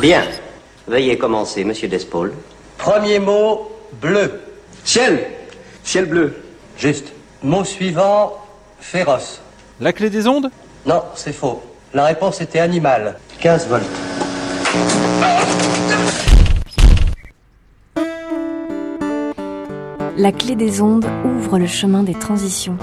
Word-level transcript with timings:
Bien. 0.00 0.22
Veuillez 0.88 1.18
commencer, 1.18 1.62
monsieur 1.62 1.86
Despaul. 1.86 2.32
Premier 2.78 3.18
mot, 3.18 3.70
bleu. 4.00 4.40
Ciel 4.82 5.26
Ciel 5.84 6.06
bleu. 6.06 6.34
Juste. 6.78 7.12
Mot 7.42 7.64
suivant, 7.64 8.38
féroce. 8.80 9.42
La 9.78 9.92
clé 9.92 10.08
des 10.08 10.26
ondes? 10.26 10.50
Non, 10.86 11.02
c'est 11.14 11.34
faux. 11.34 11.62
La 11.92 12.06
réponse 12.06 12.40
était 12.40 12.60
animal. 12.60 13.18
15 13.40 13.68
volts. 13.68 13.84
La 20.16 20.32
clé 20.32 20.54
des 20.54 20.80
ondes 20.80 21.06
ouvre 21.24 21.58
le 21.58 21.66
chemin 21.66 22.02
des 22.02 22.14
transitions. 22.14 22.76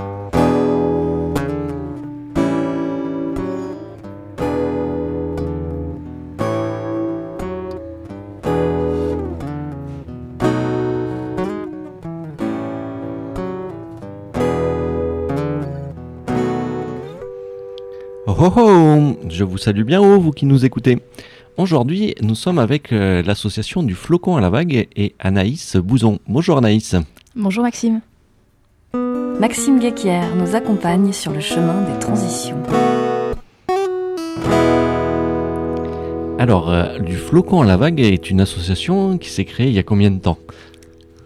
Oh 18.49 18.53
oh 18.55 18.61
oh 18.61 19.17
Je 19.29 19.43
vous 19.43 19.57
salue 19.57 19.83
bien 19.83 19.99
haut, 19.99 20.21
vous 20.21 20.31
qui 20.31 20.45
nous 20.45 20.63
écoutez. 20.63 20.99
Aujourd'hui, 21.57 22.15
nous 22.21 22.33
sommes 22.33 22.59
avec 22.59 22.93
euh, 22.93 23.21
l'association 23.21 23.83
du 23.83 23.93
Flocon 23.93 24.37
à 24.37 24.41
la 24.41 24.49
Vague 24.49 24.87
et 24.95 25.15
Anaïs 25.19 25.75
Bouzon. 25.75 26.19
Bonjour 26.29 26.57
Anaïs. 26.57 26.95
Bonjour 27.35 27.61
Maxime. 27.63 27.99
Maxime 29.41 29.79
Guéquière 29.79 30.33
nous 30.37 30.55
accompagne 30.55 31.11
sur 31.11 31.33
le 31.33 31.41
chemin 31.41 31.81
des 31.91 31.99
transitions. 31.99 32.55
Alors, 36.39 36.71
euh, 36.71 36.99
du 36.99 37.17
Flocon 37.17 37.63
à 37.63 37.65
la 37.65 37.75
Vague 37.75 37.99
est 37.99 38.29
une 38.29 38.39
association 38.39 39.17
qui 39.17 39.29
s'est 39.29 39.43
créée 39.43 39.67
il 39.67 39.73
y 39.73 39.79
a 39.79 39.83
combien 39.83 40.09
de 40.09 40.19
temps? 40.19 40.37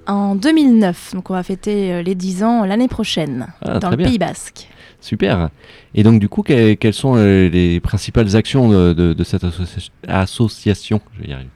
En 0.08 0.34
2009, 0.34 1.14
donc 1.14 1.30
on 1.30 1.34
va 1.34 1.44
fêter 1.44 1.94
euh, 1.94 2.02
les 2.02 2.16
10 2.16 2.44
ans 2.44 2.66
l'année 2.66 2.88
prochaine, 2.88 3.50
Ah, 3.64 3.78
dans 3.78 3.92
le 3.92 3.96
bien. 3.98 4.08
Pays 4.08 4.18
Basque. 4.18 4.68
Super. 5.02 5.50
Et 5.96 6.04
donc, 6.04 6.20
du 6.20 6.30
coup, 6.30 6.44
que- 6.44 6.74
quelles 6.76 6.94
sont 6.94 7.16
euh, 7.18 7.50
les 7.50 7.80
principales 7.80 8.36
actions 8.36 8.70
de, 8.70 8.94
de- 8.94 9.14
de 9.14 9.24
cette 9.24 9.44
associa- 9.44 9.90
association 10.08 11.02
Je 11.18 11.24
vais 11.24 11.30
y 11.30 11.34
arriver. 11.34 11.50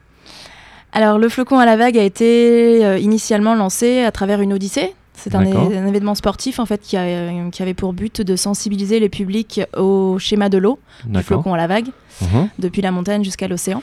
Alors 0.92 1.18
le 1.18 1.28
flocon 1.28 1.58
à 1.58 1.66
la 1.66 1.76
vague 1.76 1.98
a 1.98 2.02
été 2.02 2.84
euh, 2.84 2.98
initialement 2.98 3.54
lancé 3.54 4.00
à 4.02 4.10
travers 4.10 4.40
une 4.40 4.52
odyssée. 4.52 4.94
C'est 5.12 5.34
un, 5.34 5.42
événement 5.44 6.14
sportif 6.14 6.58
en 6.58 6.66
fait 6.66 6.80
qui, 6.82 6.96
a- 6.96 7.02
euh, 7.02 7.50
qui 7.50 7.62
avait 7.62 7.74
pour 7.74 7.92
but 7.92 8.20
de 8.20 8.36
sensibiliser 8.36 8.98
les 9.00 9.08
publics 9.08 9.60
au 9.76 10.18
schéma 10.18 10.48
de 10.48 10.58
l'eau, 10.58 10.78
du 11.04 11.22
flocon 11.22 11.54
à 11.54 11.56
la 11.56 11.66
vague, 11.66 11.86
Mhm. 12.22 12.48
depuis 12.58 12.82
la 12.82 12.90
montagne 12.92 13.24
jusqu'à 13.24 13.48
l'océan. 13.48 13.82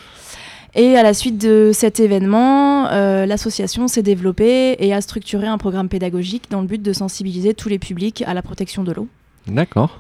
Et 0.76 0.96
à 0.98 1.04
la 1.04 1.14
suite 1.14 1.38
de 1.40 1.70
cet 1.72 2.00
événement, 2.00 2.88
euh, 2.88 3.26
l'association 3.28 3.88
s'est 3.88 4.02
développée 4.04 4.76
et 4.80 4.92
a 4.94 5.02
structuré 5.02 5.46
un 5.48 5.60
programme 5.60 5.88
pédagogique 5.90 6.46
dans 6.50 6.62
le 6.62 6.68
but 6.68 6.82
de 6.82 6.94
sensibiliser 6.94 7.54
tous 7.54 7.70
les 7.70 7.78
publics 7.80 8.24
à 8.26 8.34
la 8.34 8.42
protection 8.42 8.84
de 8.84 8.92
l'eau. 8.92 9.08
D'accord. 9.48 10.00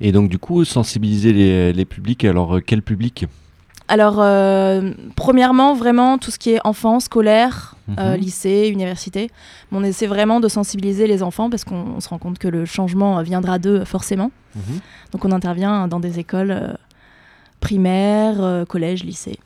Et 0.00 0.12
donc, 0.12 0.28
du 0.28 0.38
coup, 0.38 0.64
sensibiliser 0.64 1.32
les, 1.32 1.72
les 1.72 1.84
publics. 1.84 2.24
Alors, 2.24 2.56
euh, 2.56 2.60
quel 2.64 2.82
public? 2.82 3.26
Alors, 3.88 4.16
euh, 4.20 4.92
premièrement, 5.16 5.74
vraiment 5.74 6.18
tout 6.18 6.30
ce 6.30 6.38
qui 6.38 6.50
est 6.50 6.60
enfants, 6.64 7.00
scolaire, 7.00 7.74
euh, 7.98 8.14
Mhm. 8.14 8.20
lycée, 8.20 8.68
université. 8.70 9.30
On 9.72 9.82
essaie 9.82 10.06
vraiment 10.06 10.40
de 10.40 10.48
sensibiliser 10.48 11.06
les 11.06 11.22
enfants 11.22 11.48
parce 11.48 11.64
qu'on 11.64 11.94
on 11.96 12.00
se 12.00 12.08
rend 12.10 12.18
compte 12.18 12.38
que 12.38 12.48
le 12.48 12.64
changement 12.66 13.18
euh, 13.18 13.22
viendra 13.22 13.58
d'eux 13.58 13.84
forcément. 13.84 14.30
Mhm. 14.54 14.80
Donc, 15.12 15.24
on 15.24 15.32
intervient 15.32 15.88
dans 15.88 16.00
des 16.00 16.18
écoles 16.18 16.50
euh, 16.50 16.72
primaires, 17.60 18.64
collèges, 18.68 19.04
lycées. 19.04 19.38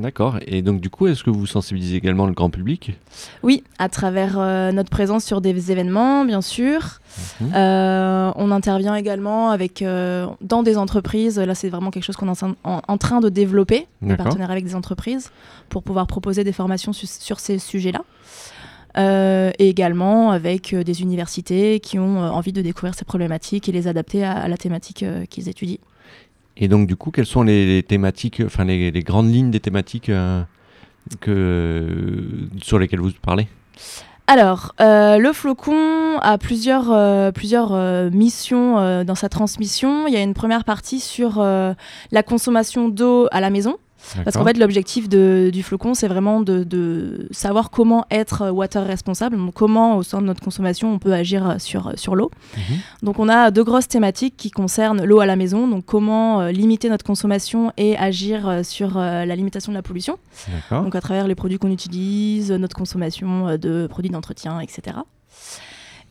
D'accord. 0.00 0.38
Et 0.46 0.62
donc, 0.62 0.80
du 0.80 0.88
coup, 0.88 1.06
est-ce 1.06 1.22
que 1.22 1.30
vous 1.30 1.46
sensibilisez 1.46 1.96
également 1.96 2.26
le 2.26 2.32
grand 2.32 2.48
public? 2.50 2.98
Oui, 3.42 3.62
à 3.78 3.88
travers 3.88 4.38
euh, 4.38 4.72
notre 4.72 4.88
présence 4.90 5.24
sur 5.24 5.40
des 5.40 5.70
événements, 5.70 6.24
bien 6.24 6.40
sûr. 6.40 7.00
Mhm. 7.40 7.52
Euh, 7.54 8.32
on 8.36 8.50
intervient 8.50 8.94
également 8.94 9.50
avec, 9.50 9.82
euh, 9.82 10.26
dans 10.40 10.62
des 10.62 10.78
entreprises. 10.78 11.38
Là, 11.38 11.54
c'est 11.54 11.68
vraiment 11.68 11.90
quelque 11.90 12.04
chose 12.04 12.16
qu'on 12.16 12.32
est 12.32 12.42
en, 12.42 12.52
en- 12.64 12.80
en 12.86 12.98
train 12.98 13.20
de 13.20 13.28
développer, 13.28 13.86
en 14.02 14.16
partenariat 14.16 14.52
avec 14.52 14.64
des 14.64 14.74
entreprises, 14.74 15.30
pour 15.68 15.82
pouvoir 15.82 16.06
proposer 16.06 16.44
des 16.44 16.52
formations 16.52 16.92
su- 16.92 17.06
sur 17.06 17.38
ces 17.38 17.58
sujets-là. 17.58 18.00
Euh, 18.98 19.52
et 19.60 19.68
également 19.68 20.32
avec 20.32 20.72
euh, 20.72 20.82
des 20.82 21.00
universités 21.02 21.78
qui 21.78 21.98
ont 22.00 22.22
euh, 22.24 22.28
envie 22.28 22.52
de 22.52 22.60
découvrir 22.60 22.94
ces 22.94 23.04
problématiques 23.04 23.68
et 23.68 23.72
les 23.72 23.86
adapter 23.86 24.24
à, 24.24 24.32
à 24.32 24.48
la 24.48 24.56
thématique 24.56 25.04
qu'ils 25.28 25.48
étudient. 25.48 25.78
Et 26.60 26.68
donc, 26.68 26.86
du 26.86 26.94
coup, 26.94 27.10
quelles 27.10 27.26
sont 27.26 27.42
les, 27.42 27.82
thématiques, 27.82 28.42
enfin, 28.44 28.64
les, 28.64 28.92
grandes 29.02 29.32
lignes 29.32 29.50
des 29.50 29.60
thématiques 29.60 30.10
euh, 30.10 30.44
sur 32.62 32.78
lesquelles 32.78 33.00
vous 33.00 33.12
parlez? 33.22 33.48
Alors, 34.26 34.74
euh, 34.80 35.16
le 35.16 35.32
flocon 35.32 36.18
a 36.20 36.36
plusieurs, 36.38 36.92
euh, 36.92 38.10
missions 38.10 39.04
dans 39.04 39.14
sa 39.14 39.30
transmission. 39.30 40.06
Il 40.06 40.12
y 40.12 40.18
a 40.18 40.22
une 40.22 40.34
première 40.34 40.64
partie 40.64 41.00
sur 41.00 41.42
la 41.42 42.22
consommation 42.22 42.90
d'eau 42.90 43.26
à 43.32 43.40
la 43.40 43.48
maison. 43.48 43.78
Parce 44.24 44.36
qu'en 44.36 44.44
fait, 44.44 44.58
l'objectif 44.58 45.08
du 45.08 45.62
flocon, 45.62 45.94
c'est 45.94 46.08
vraiment 46.08 46.40
de, 46.40 46.64
de 46.64 47.28
savoir 47.30 47.70
comment 47.70 48.04
être 48.10 48.50
water 48.50 48.86
responsable, 48.86 49.36
donc 49.36 49.54
comment 49.54 49.96
au 49.96 50.02
sein 50.02 50.20
de 50.20 50.26
notre 50.26 50.42
consommation 50.42 50.92
on 50.92 50.98
peut 50.98 51.12
agir 51.12 51.56
sur, 51.58 51.92
sur 51.96 52.14
l'eau. 52.14 52.30
Mhm. 52.56 52.62
Donc 53.02 53.18
on 53.18 53.28
a 53.28 53.50
deux 53.50 53.64
grosses 53.64 53.88
thématiques 53.88 54.36
qui 54.36 54.50
concernent 54.50 55.04
l'eau 55.04 55.20
à 55.20 55.26
la 55.26 55.36
maison, 55.36 55.68
donc 55.68 55.84
comment 55.84 56.40
euh, 56.40 56.50
limiter 56.50 56.88
notre 56.88 57.04
consommation 57.04 57.72
et 57.76 57.96
agir 57.96 58.48
euh, 58.48 58.62
sur 58.62 58.96
euh, 58.96 59.24
la 59.24 59.36
limitation 59.36 59.72
de 59.72 59.76
la 59.76 59.82
pollution, 59.82 60.18
donc 60.70 60.94
à 60.94 61.00
travers 61.00 61.26
les 61.26 61.34
produits 61.34 61.58
qu'on 61.58 61.70
utilise, 61.70 62.52
notre 62.52 62.76
consommation 62.76 63.56
de 63.56 63.86
produits 63.86 64.10
d'entretien, 64.10 64.60
etc. 64.60 64.96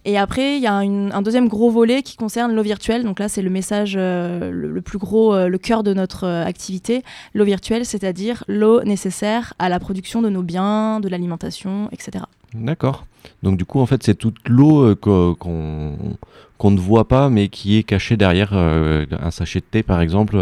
Et 0.09 0.17
après, 0.17 0.57
il 0.57 0.63
y 0.63 0.65
a 0.65 0.73
un 0.73 1.21
deuxième 1.21 1.47
gros 1.47 1.69
volet 1.69 2.01
qui 2.01 2.17
concerne 2.17 2.55
l'eau 2.55 2.63
virtuelle. 2.63 3.03
Donc 3.03 3.19
là, 3.19 3.29
c'est 3.29 3.43
le 3.43 3.51
message 3.51 3.93
euh, 3.95 4.49
le, 4.51 4.81
plus 4.81 4.97
gros, 4.97 5.35
euh, 5.35 5.47
le 5.47 5.59
cœur 5.59 5.83
de 5.83 5.93
notre 5.93 6.23
euh, 6.23 6.43
activité. 6.43 7.03
L'eau 7.35 7.45
virtuelle, 7.45 7.85
c'est-à-dire 7.85 8.43
l'eau 8.47 8.81
nécessaire 8.83 9.53
à 9.59 9.69
la 9.69 9.79
production 9.79 10.23
de 10.23 10.29
nos 10.29 10.41
biens, 10.41 10.99
de 10.99 11.07
l'alimentation, 11.09 11.89
etc. 11.91 12.23
D'accord. 12.55 13.05
Donc, 13.43 13.55
du 13.57 13.65
coup, 13.65 13.79
en 13.81 13.85
fait, 13.85 14.01
c'est 14.01 14.15
toute 14.15 14.49
l'eau 14.49 14.95
qu'o- 14.95 15.35
qu'on 15.35 16.71
ne 16.71 16.79
voit 16.79 17.07
pas, 17.07 17.29
mais 17.29 17.47
qui 17.47 17.77
est 17.77 17.83
cachée 17.83 18.17
derrière 18.17 18.53
un 18.53 19.29
sachet 19.29 19.59
de 19.59 19.65
thé, 19.69 19.83
par 19.83 20.01
exemple, 20.01 20.39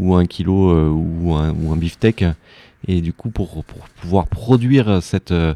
ou 0.00 0.14
un 0.14 0.24
kilo, 0.24 0.72
ou, 0.90 1.34
un, 1.34 1.50
ou 1.50 1.70
un. 1.70 1.78
Et 2.88 3.00
du 3.00 3.12
coup, 3.12 3.30
pour, 3.30 3.64
pouvoir 4.00 4.28
produire 4.28 4.88
euh, 4.88 5.54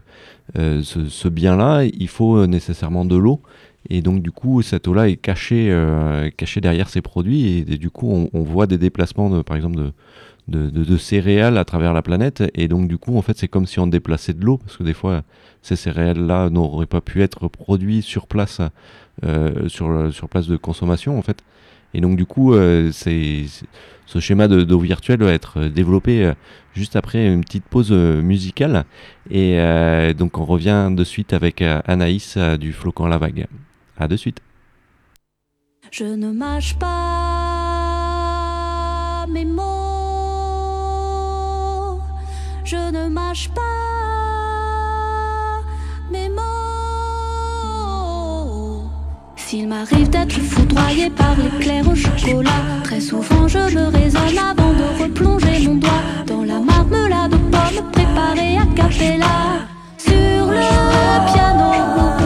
euh, 0.58 0.82
ce, 0.82 1.28
bien-là, 1.28 1.84
il 1.84 2.08
faut 2.08 2.36
euh, 2.36 2.46
nécessairement 2.46 3.04
de 3.04 3.16
l'eau. 3.16 3.40
Et 3.88 4.02
donc, 4.02 4.22
du 4.22 4.30
coup, 4.30 4.62
cette 4.62 4.88
eau-là 4.88 5.08
est 5.08 5.16
cachée, 5.16 5.74
cachée 6.36 6.60
derrière 6.60 6.90
ces 6.90 7.00
produits. 7.00 7.64
Et, 7.66 7.78
du 7.78 7.88
coup, 7.88 8.28
on, 8.32 8.42
voit 8.42 8.66
des 8.66 8.76
déplacements, 8.76 9.42
par 9.42 9.56
exemple, 9.56 9.92
de, 10.48 10.96
céréales 10.98 11.56
à 11.56 11.64
travers 11.64 11.94
la 11.94 12.02
planète. 12.02 12.42
Et 12.54 12.68
donc, 12.68 12.88
du 12.88 12.98
coup, 12.98 13.16
en 13.16 13.22
fait, 13.22 13.38
c'est 13.38 13.48
comme 13.48 13.66
si 13.66 13.80
on 13.80 13.86
déplaçait 13.86 14.34
de 14.34 14.44
l'eau. 14.44 14.58
Parce 14.58 14.76
que 14.76 14.82
des 14.82 14.92
fois, 14.92 15.22
ces 15.62 15.76
céréales-là 15.76 16.50
n'auraient 16.50 16.84
pas 16.84 17.00
pu 17.00 17.22
être 17.22 17.48
produits 17.48 18.02
sur 18.02 18.26
place, 18.26 18.60
sur 19.68 20.28
place 20.28 20.46
de 20.46 20.58
consommation, 20.58 21.18
en 21.18 21.22
fait. 21.22 21.42
Et 21.94 22.00
donc, 22.00 22.16
du 22.16 22.24
coup, 22.26 22.54
euh, 22.54 22.90
c'est, 22.92 23.44
ce 24.06 24.18
schéma 24.20 24.46
de- 24.48 24.62
d'eau 24.62 24.78
virtuelle 24.78 25.22
va 25.22 25.32
être 25.32 25.64
développé 25.64 26.24
euh, 26.24 26.34
juste 26.74 26.96
après 26.96 27.26
une 27.26 27.42
petite 27.44 27.64
pause 27.64 27.90
euh, 27.92 28.22
musicale. 28.22 28.84
Et 29.30 29.58
euh, 29.58 30.12
donc, 30.12 30.38
on 30.38 30.44
revient 30.44 30.88
de 30.90 31.04
suite 31.04 31.32
avec 31.32 31.62
euh, 31.62 31.80
Anaïs 31.86 32.34
euh, 32.36 32.56
du 32.56 32.72
Flocon 32.72 33.06
à 33.06 33.08
la 33.08 33.18
Vague. 33.18 33.46
À 33.98 34.06
de 34.08 34.16
suite. 34.16 34.40
Je 35.90 36.04
ne 36.04 36.30
mâche 36.30 36.78
pas 36.78 36.86
mes 39.28 39.44
mots. 39.44 39.60
Je 42.64 42.76
ne 42.76 43.08
mâche 43.08 43.48
pas 43.48 43.89
S'il 49.50 49.66
m'arrive 49.66 50.08
d'être 50.08 50.40
foudroyé 50.40 51.10
par 51.10 51.34
l'éclair 51.34 51.82
au 51.88 51.94
chocolat, 51.96 52.62
très 52.84 53.00
souvent 53.00 53.48
je 53.48 53.58
me 53.58 53.88
raisonne 53.88 54.38
avant 54.38 54.72
de 54.72 55.02
replonger 55.02 55.66
mon 55.66 55.74
doigt 55.74 55.90
dans 56.24 56.44
la 56.44 56.60
marmelade 56.60 57.34
aux 57.34 57.50
pommes 57.50 57.90
préparée 57.90 58.58
à 58.58 58.66
capella 58.76 59.66
sur 59.98 60.12
le 60.14 61.32
piano. 61.32 62.19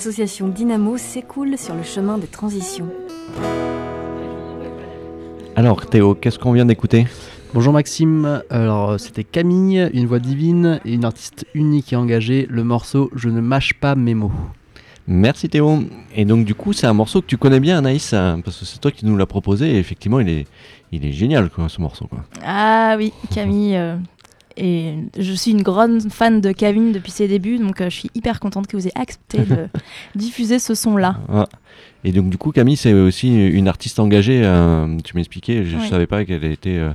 L'association 0.00 0.48
Dynamo 0.48 0.96
s'écoule 0.96 1.58
sur 1.58 1.74
le 1.74 1.82
chemin 1.82 2.16
des 2.16 2.26
transitions. 2.26 2.88
Alors 5.54 5.84
Théo, 5.84 6.14
qu'est-ce 6.14 6.38
qu'on 6.38 6.52
vient 6.52 6.64
d'écouter? 6.64 7.06
Bonjour 7.52 7.74
Maxime, 7.74 8.42
alors 8.48 8.98
c'était 8.98 9.24
Camille, 9.24 9.90
une 9.92 10.06
voix 10.06 10.18
divine 10.18 10.80
et 10.86 10.94
une 10.94 11.04
artiste 11.04 11.44
unique 11.52 11.92
et 11.92 11.96
engagée, 11.96 12.46
le 12.48 12.64
morceau 12.64 13.10
Je 13.14 13.28
ne 13.28 13.42
mâche 13.42 13.74
pas 13.74 13.94
mes 13.94 14.14
mots. 14.14 14.32
Merci 15.06 15.50
Théo. 15.50 15.80
Et 16.16 16.24
donc 16.24 16.46
du 16.46 16.54
coup, 16.54 16.72
c'est 16.72 16.86
un 16.86 16.94
morceau 16.94 17.20
que 17.20 17.26
tu 17.26 17.36
connais 17.36 17.60
bien 17.60 17.76
Anaïs, 17.76 18.14
hein, 18.14 18.40
parce 18.42 18.58
que 18.58 18.64
c'est 18.64 18.78
toi 18.78 18.92
qui 18.92 19.04
nous 19.04 19.18
l'as 19.18 19.26
proposé 19.26 19.74
et 19.74 19.78
effectivement, 19.78 20.20
il 20.20 20.30
est, 20.30 20.46
il 20.92 21.04
est 21.04 21.12
génial 21.12 21.50
quoi, 21.50 21.68
ce 21.68 21.78
morceau. 21.78 22.06
Quoi. 22.06 22.24
Ah 22.42 22.94
oui, 22.96 23.12
Camille. 23.34 23.76
euh, 23.76 23.96
et 24.60 24.94
je 25.18 25.32
suis 25.32 25.50
une 25.52 25.62
grande 25.62 26.02
fan 26.12 26.40
de 26.40 26.52
Camille 26.52 26.92
depuis 26.92 27.10
ses 27.10 27.26
débuts, 27.26 27.58
donc 27.58 27.80
euh, 27.80 27.88
je 27.90 27.96
suis 27.96 28.10
hyper 28.14 28.38
contente 28.38 28.66
que 28.66 28.76
vous 28.76 28.84
ayez 28.84 28.96
accepté 28.98 29.38
de 29.38 29.66
diffuser 30.14 30.58
ce 30.58 30.74
son-là. 30.74 31.16
Ah. 31.32 31.48
Et 32.04 32.12
donc 32.12 32.30
du 32.30 32.38
coup, 32.38 32.52
Camille, 32.52 32.76
c'est 32.76 32.92
aussi 32.92 33.28
une 33.50 33.68
artiste 33.68 33.98
engagée. 33.98 34.42
euh, 34.44 34.96
tu 35.02 35.16
m'expliquais, 35.16 35.64
je 35.64 35.76
ne 35.76 35.82
Oui. 35.82 35.88
savais 35.88 36.06
pas 36.06 36.24
qu'elle 36.24 36.44
était 36.44 36.76
euh, 36.78 36.90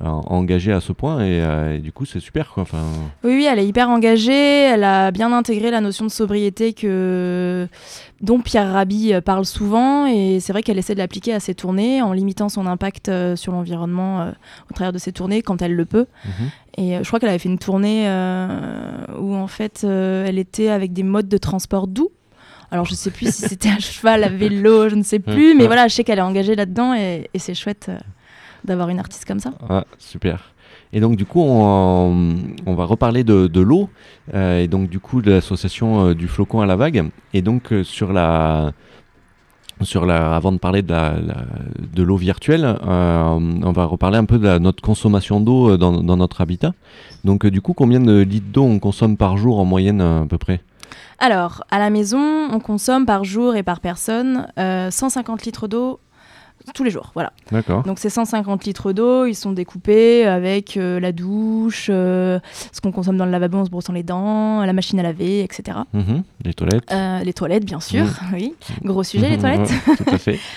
engagée 0.00 0.72
à 0.72 0.80
ce 0.80 0.92
point 0.92 1.20
et, 1.20 1.40
euh, 1.40 1.76
et 1.76 1.78
du 1.78 1.92
coup, 1.92 2.04
c'est 2.04 2.20
super 2.20 2.50
quoi. 2.50 2.62
Enfin, 2.64 2.82
Oui, 3.22 3.32
oui, 3.36 3.48
elle 3.50 3.58
est 3.58 3.66
hyper 3.66 3.88
engagée, 3.90 4.32
elle 4.64 4.84
a 4.84 5.10
bien 5.10 5.32
intégré 5.32 5.70
la 5.70 5.80
notion 5.80 6.04
de 6.04 6.10
sobriété 6.10 6.72
que... 6.72 7.68
dont 8.20 8.40
Pierre 8.40 8.72
Rabhi 8.72 9.14
euh, 9.14 9.20
parle 9.20 9.44
souvent, 9.44 10.06
et 10.06 10.40
c'est 10.40 10.52
vrai 10.52 10.62
qu'elle 10.62 10.78
essaie 10.78 10.94
de 10.94 10.98
l'appliquer 10.98 11.32
à 11.32 11.40
ses 11.40 11.54
tournées 11.54 12.02
en 12.02 12.12
limitant 12.12 12.48
son 12.48 12.66
impact 12.66 13.08
euh, 13.08 13.36
sur 13.36 13.52
l'environnement 13.52 14.20
euh, 14.22 14.30
au 14.70 14.74
travers 14.74 14.92
de 14.92 14.98
ses 14.98 15.12
tournées 15.12 15.42
quand 15.42 15.62
elle 15.62 15.74
le 15.74 15.84
peut. 15.84 16.06
mhm. 16.24 16.50
Et 16.76 16.96
euh, 16.96 17.00
je 17.02 17.06
crois 17.08 17.20
qu'elle 17.20 17.28
avait 17.28 17.38
fait 17.38 17.48
une 17.48 17.58
tournée 17.60 18.08
euh, 18.08 18.48
où 19.20 19.34
en 19.36 19.46
fait 19.46 19.82
euh, 19.84 20.26
elle 20.26 20.38
était 20.40 20.68
avec 20.70 20.92
des 20.92 21.04
modes 21.04 21.28
de 21.28 21.38
transport 21.38 21.86
doux. 21.86 22.10
Alors 22.72 22.84
je 22.86 22.94
sais 22.96 23.12
plus 23.12 23.32
si 23.32 23.42
c'était 23.48 23.68
à 23.68 23.78
cheval, 23.78 24.24
à 24.24 24.28
vélo, 24.28 24.88
je 24.88 24.96
ne 24.96 25.04
sais 25.04 25.20
plus, 25.20 25.54
mais 25.54 25.66
voilà, 25.66 25.86
je 25.86 25.94
sais 25.94 26.02
qu'elle 26.02 26.18
est 26.18 26.22
engagée 26.22 26.56
là-dedans 26.56 26.92
et, 26.94 27.30
et 27.32 27.38
c'est 27.38 27.54
chouette 27.54 27.86
euh, 27.90 27.98
d'avoir 28.64 28.88
une 28.88 28.98
artiste 28.98 29.24
comme 29.26 29.40
ça. 29.40 29.52
Ah, 29.68 29.84
super. 29.98 30.50
Et 30.92 31.00
donc 31.00 31.16
du 31.16 31.26
coup, 31.26 31.40
on, 31.42 32.36
on 32.66 32.74
va 32.74 32.84
reparler 32.84 33.24
de, 33.24 33.46
de 33.46 33.60
l'eau 33.60 33.88
euh, 34.34 34.60
et 34.60 34.68
donc 34.68 34.88
du 34.88 35.00
coup 35.00 35.22
de 35.22 35.30
l'association 35.32 36.06
euh, 36.08 36.14
du 36.14 36.28
flocon 36.28 36.60
à 36.60 36.66
la 36.66 36.76
vague. 36.76 37.10
Et 37.32 37.42
donc 37.42 37.72
euh, 37.72 37.82
sur 37.84 38.12
la 38.12 38.72
sur 39.82 40.06
la, 40.06 40.36
avant 40.36 40.52
de 40.52 40.58
parler 40.58 40.82
de 40.82 40.92
la- 40.92 41.14
la- 41.20 41.44
de 41.92 42.02
l'eau 42.04 42.16
virtuelle, 42.16 42.64
euh, 42.64 43.24
on 43.64 43.72
va 43.72 43.84
reparler 43.86 44.18
un 44.18 44.24
peu 44.24 44.38
de 44.38 44.44
la- 44.44 44.58
notre 44.60 44.82
consommation 44.82 45.40
d'eau 45.40 45.70
euh, 45.72 45.76
dans, 45.76 45.92
dans 46.00 46.16
notre 46.16 46.40
habitat. 46.40 46.72
Donc 47.24 47.44
euh, 47.44 47.50
du 47.50 47.60
coup, 47.60 47.74
combien 47.74 48.00
de 48.00 48.20
litres 48.20 48.46
d'eau 48.52 48.62
on 48.62 48.78
consomme 48.78 49.16
par 49.16 49.36
jour 49.36 49.58
en 49.58 49.64
moyenne 49.64 50.00
euh, 50.00 50.22
à 50.22 50.26
peu 50.26 50.38
près? 50.38 50.60
Alors, 51.18 51.64
à 51.70 51.78
la 51.78 51.90
maison, 51.90 52.20
on 52.52 52.60
consomme 52.60 53.04
par 53.04 53.24
jour 53.24 53.56
et 53.56 53.62
par 53.62 53.80
personne 53.80 54.46
euh, 54.58 54.90
150 54.90 55.44
litres 55.44 55.66
d'eau 55.68 55.98
tous 56.72 56.84
les 56.84 56.90
jours. 56.90 57.10
Voilà. 57.14 57.32
D'accord. 57.52 57.82
Donc 57.82 57.98
ces 57.98 58.08
150 58.10 58.64
litres 58.64 58.92
d'eau, 58.92 59.26
ils 59.26 59.34
sont 59.34 59.52
découpés 59.52 60.24
avec 60.26 60.76
euh, 60.76 60.98
la 61.00 61.12
douche, 61.12 61.88
euh, 61.90 62.38
ce 62.72 62.80
qu'on 62.80 62.92
consomme 62.92 63.16
dans 63.16 63.26
le 63.26 63.30
lavabo 63.30 63.58
en 63.58 63.64
se 63.64 63.70
brossant 63.70 63.92
les 63.92 64.02
dents, 64.02 64.64
la 64.64 64.72
machine 64.72 64.98
à 64.98 65.02
laver, 65.02 65.42
etc. 65.42 65.78
Mhm. 65.92 66.22
Les 66.44 66.54
toilettes. 66.54 66.90
Euh, 66.92 67.20
les 67.20 67.32
toilettes, 67.32 67.64
bien 67.64 67.80
sûr, 67.80 68.06
oui. 68.32 68.54
Gros 68.82 69.02
sujet, 69.02 69.28
les 69.28 69.36
Mhm, 69.36 69.40
toilettes. 69.42 69.70
tout 69.98 70.14
à 70.14 70.18
fait. 70.18 70.38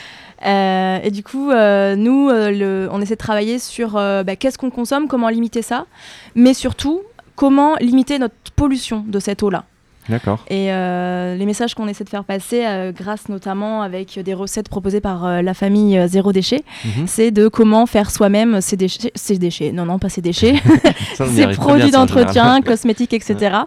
Euh, 0.46 1.00
et 1.04 1.10
du 1.10 1.24
coup, 1.24 1.50
euh, 1.50 1.96
nous, 1.96 2.30
euh, 2.30 2.52
le- 2.52 2.90
on 2.92 3.02
essaie 3.02 3.16
de 3.16 3.20
travailler 3.20 3.58
sur 3.58 3.94
bah, 3.94 4.36
qu'est-ce 4.36 4.60
qu'on 4.60 4.70
consomme, 4.70 5.08
comment 5.08 5.30
limiter 5.30 5.64
ça, 5.64 5.88
mais 6.36 6.54
surtout, 6.54 7.02
comment 7.36 7.76
limiter 7.82 8.20
notre 8.20 8.36
pollution 8.56 9.04
de 9.08 9.20
cette 9.20 9.42
eau-là. 9.42 9.64
D'accord. 10.10 10.44
Et 10.50 10.72
euh, 10.72 11.36
les 11.36 11.46
messages 11.46 11.76
qu'on 11.76 11.88
essaie 11.88 12.04
de 12.04 12.10
faire 12.10 12.24
passer, 12.24 12.66
euh, 12.66 12.92
grâce 12.92 13.30
notamment 13.30 13.82
avec 13.82 14.20
des 14.20 14.34
recettes 14.34 14.70
proposées 14.70 15.02
par 15.02 15.26
euh, 15.26 15.42
la 15.42 15.54
famille 15.54 16.00
Zéro 16.08 16.32
Déchet, 16.32 16.64
Mhm. 16.86 17.08
c'est 17.08 17.32
de 17.32 17.48
comment 17.48 17.86
faire 17.86 18.10
soi-même 18.12 18.62
ses 18.62 18.78
déchets, 18.78 19.12
ses 19.16 19.38
déchets, 19.38 19.72
non, 19.72 19.86
non, 19.86 20.00
pas 20.00 20.10
ses 20.10 20.22
déchets, 20.22 20.56
ses 21.16 21.48
produits 21.48 21.92
d'entretien, 21.92 22.62
cosmétiques, 22.62 23.14
etc. 23.14 23.58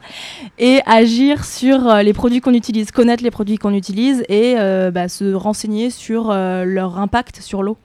Et 0.59 0.81
agir 0.87 1.45
sur 1.45 1.95
les 1.97 2.13
produits 2.13 2.41
qu'on 2.41 2.55
utilise, 2.55 2.91
connaître 2.91 3.23
les 3.23 3.31
produits 3.31 3.59
qu'on 3.59 3.75
utilise 3.75 4.25
et 4.29 4.55
bah, 4.93 5.09
se 5.09 5.33
renseigner 5.33 5.91
sur 5.91 6.33
leur 6.33 6.99
impact 6.99 7.41
sur 7.41 7.63
l'eau. 7.63 7.77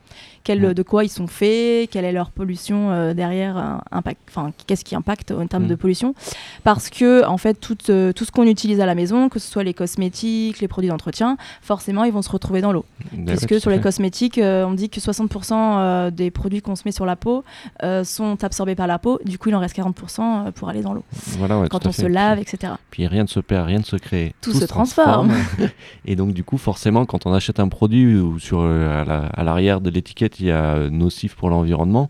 Quel, 0.46 0.62
Mm. 0.70 0.74
de 0.74 0.84
quoi 0.84 1.04
ils 1.04 1.10
sont 1.10 1.28
faits, 1.28 1.90
quelle 1.90 2.06
est 2.06 2.14
leur 2.14 2.30
pollution 2.32 2.92
euh, 2.92 3.14
derrière, 3.14 3.82
impact, 3.92 4.22
enfin 4.30 4.54
qu'est-ce 4.68 4.86
qui 4.86 4.96
impacte 4.96 5.32
en 5.32 5.46
termes 5.48 5.64
Mm. 5.66 5.68
de 5.68 5.75
pollution, 5.75 6.16
parce 6.64 6.90
que 6.90 7.25
en 7.25 7.38
fait 7.38 7.56
tout, 7.56 7.78
euh, 7.90 8.14
tout 8.14 8.24
ce 8.24 8.32
qu'on 8.32 8.44
utilise 8.44 8.80
à 8.80 8.86
la 8.86 8.96
maison, 8.96 9.28
que 9.28 9.40
ce 9.40 9.52
soit 9.52 9.64
les 9.64 9.74
cosmétiques, 9.74 10.60
les 10.62 10.68
produits 10.70 10.90
d'entretien, 10.90 11.36
forcément 11.62 12.04
ils 12.06 12.14
vont 12.14 12.22
se 12.22 12.30
retrouver 12.30 12.62
dans 12.62 12.72
l'eau 12.72 12.86
puisque 13.28 13.48
tout 13.50 13.56
à 13.56 13.60
sur 13.60 13.72
les 13.72 13.82
cosmétiques, 13.82 14.38
euh, 14.38 14.66
on 14.66 14.74
dit 14.74 14.90
que 14.90 15.00
60% 15.00 15.54
euh, 15.80 16.12
des 16.12 16.30
produits 16.32 16.62
qu'on 16.62 16.75
se 16.75 16.84
met 16.86 16.92
sur 16.92 17.06
la 17.08 17.16
peau 17.16 17.44
euh, 17.84 18.04
sont 18.04 18.44
absorbés 18.44 18.75
par 18.75 18.86
la 18.88 19.00
peau. 19.00 19.20
Du 19.25 19.40
coup, 19.40 19.50
il 19.50 19.56
en 19.56 19.60
reste 19.60 19.75
40% 19.75 20.52
pour 20.52 20.70
aller 20.70 20.82
dans 20.82 20.94
l'eau. 20.94 21.04
Voilà, 21.40 21.60
ouais, 21.60 21.68
Quand 21.70 21.86
on 21.88 21.92
fait. 21.92 22.04
se 22.04 22.08
lave, 22.08 22.40
etc. 22.40 22.74
Puis 22.92 23.08
rien 23.08 23.24
ne 23.24 23.28
se 23.28 23.40
perd, 23.40 23.66
rien 23.66 23.80
ne 23.80 23.84
se 23.84 23.96
crée. 23.96 24.34
Tout 24.42 24.54
se 24.54 24.66
transforme. 24.66 25.34
et 26.06 26.16
donc 26.16 26.34
du 26.34 26.44
coup, 26.44 26.58
forcément, 26.58 27.06
quand 27.06 27.25
on 27.25 27.34
achète 27.34 27.60
un 27.60 27.68
produit 27.68 28.22
sur 28.40 28.60
euh, 28.62 29.04
la- 29.06 29.25
à 29.28 29.44
l'arrière 29.44 29.82
de 29.82 29.90
l'étiquette 29.90 30.35
il 30.39 30.48
y 30.48 30.51
a 30.51 30.89
nocif 30.89 31.36
pour 31.36 31.50
l'environnement, 31.50 32.10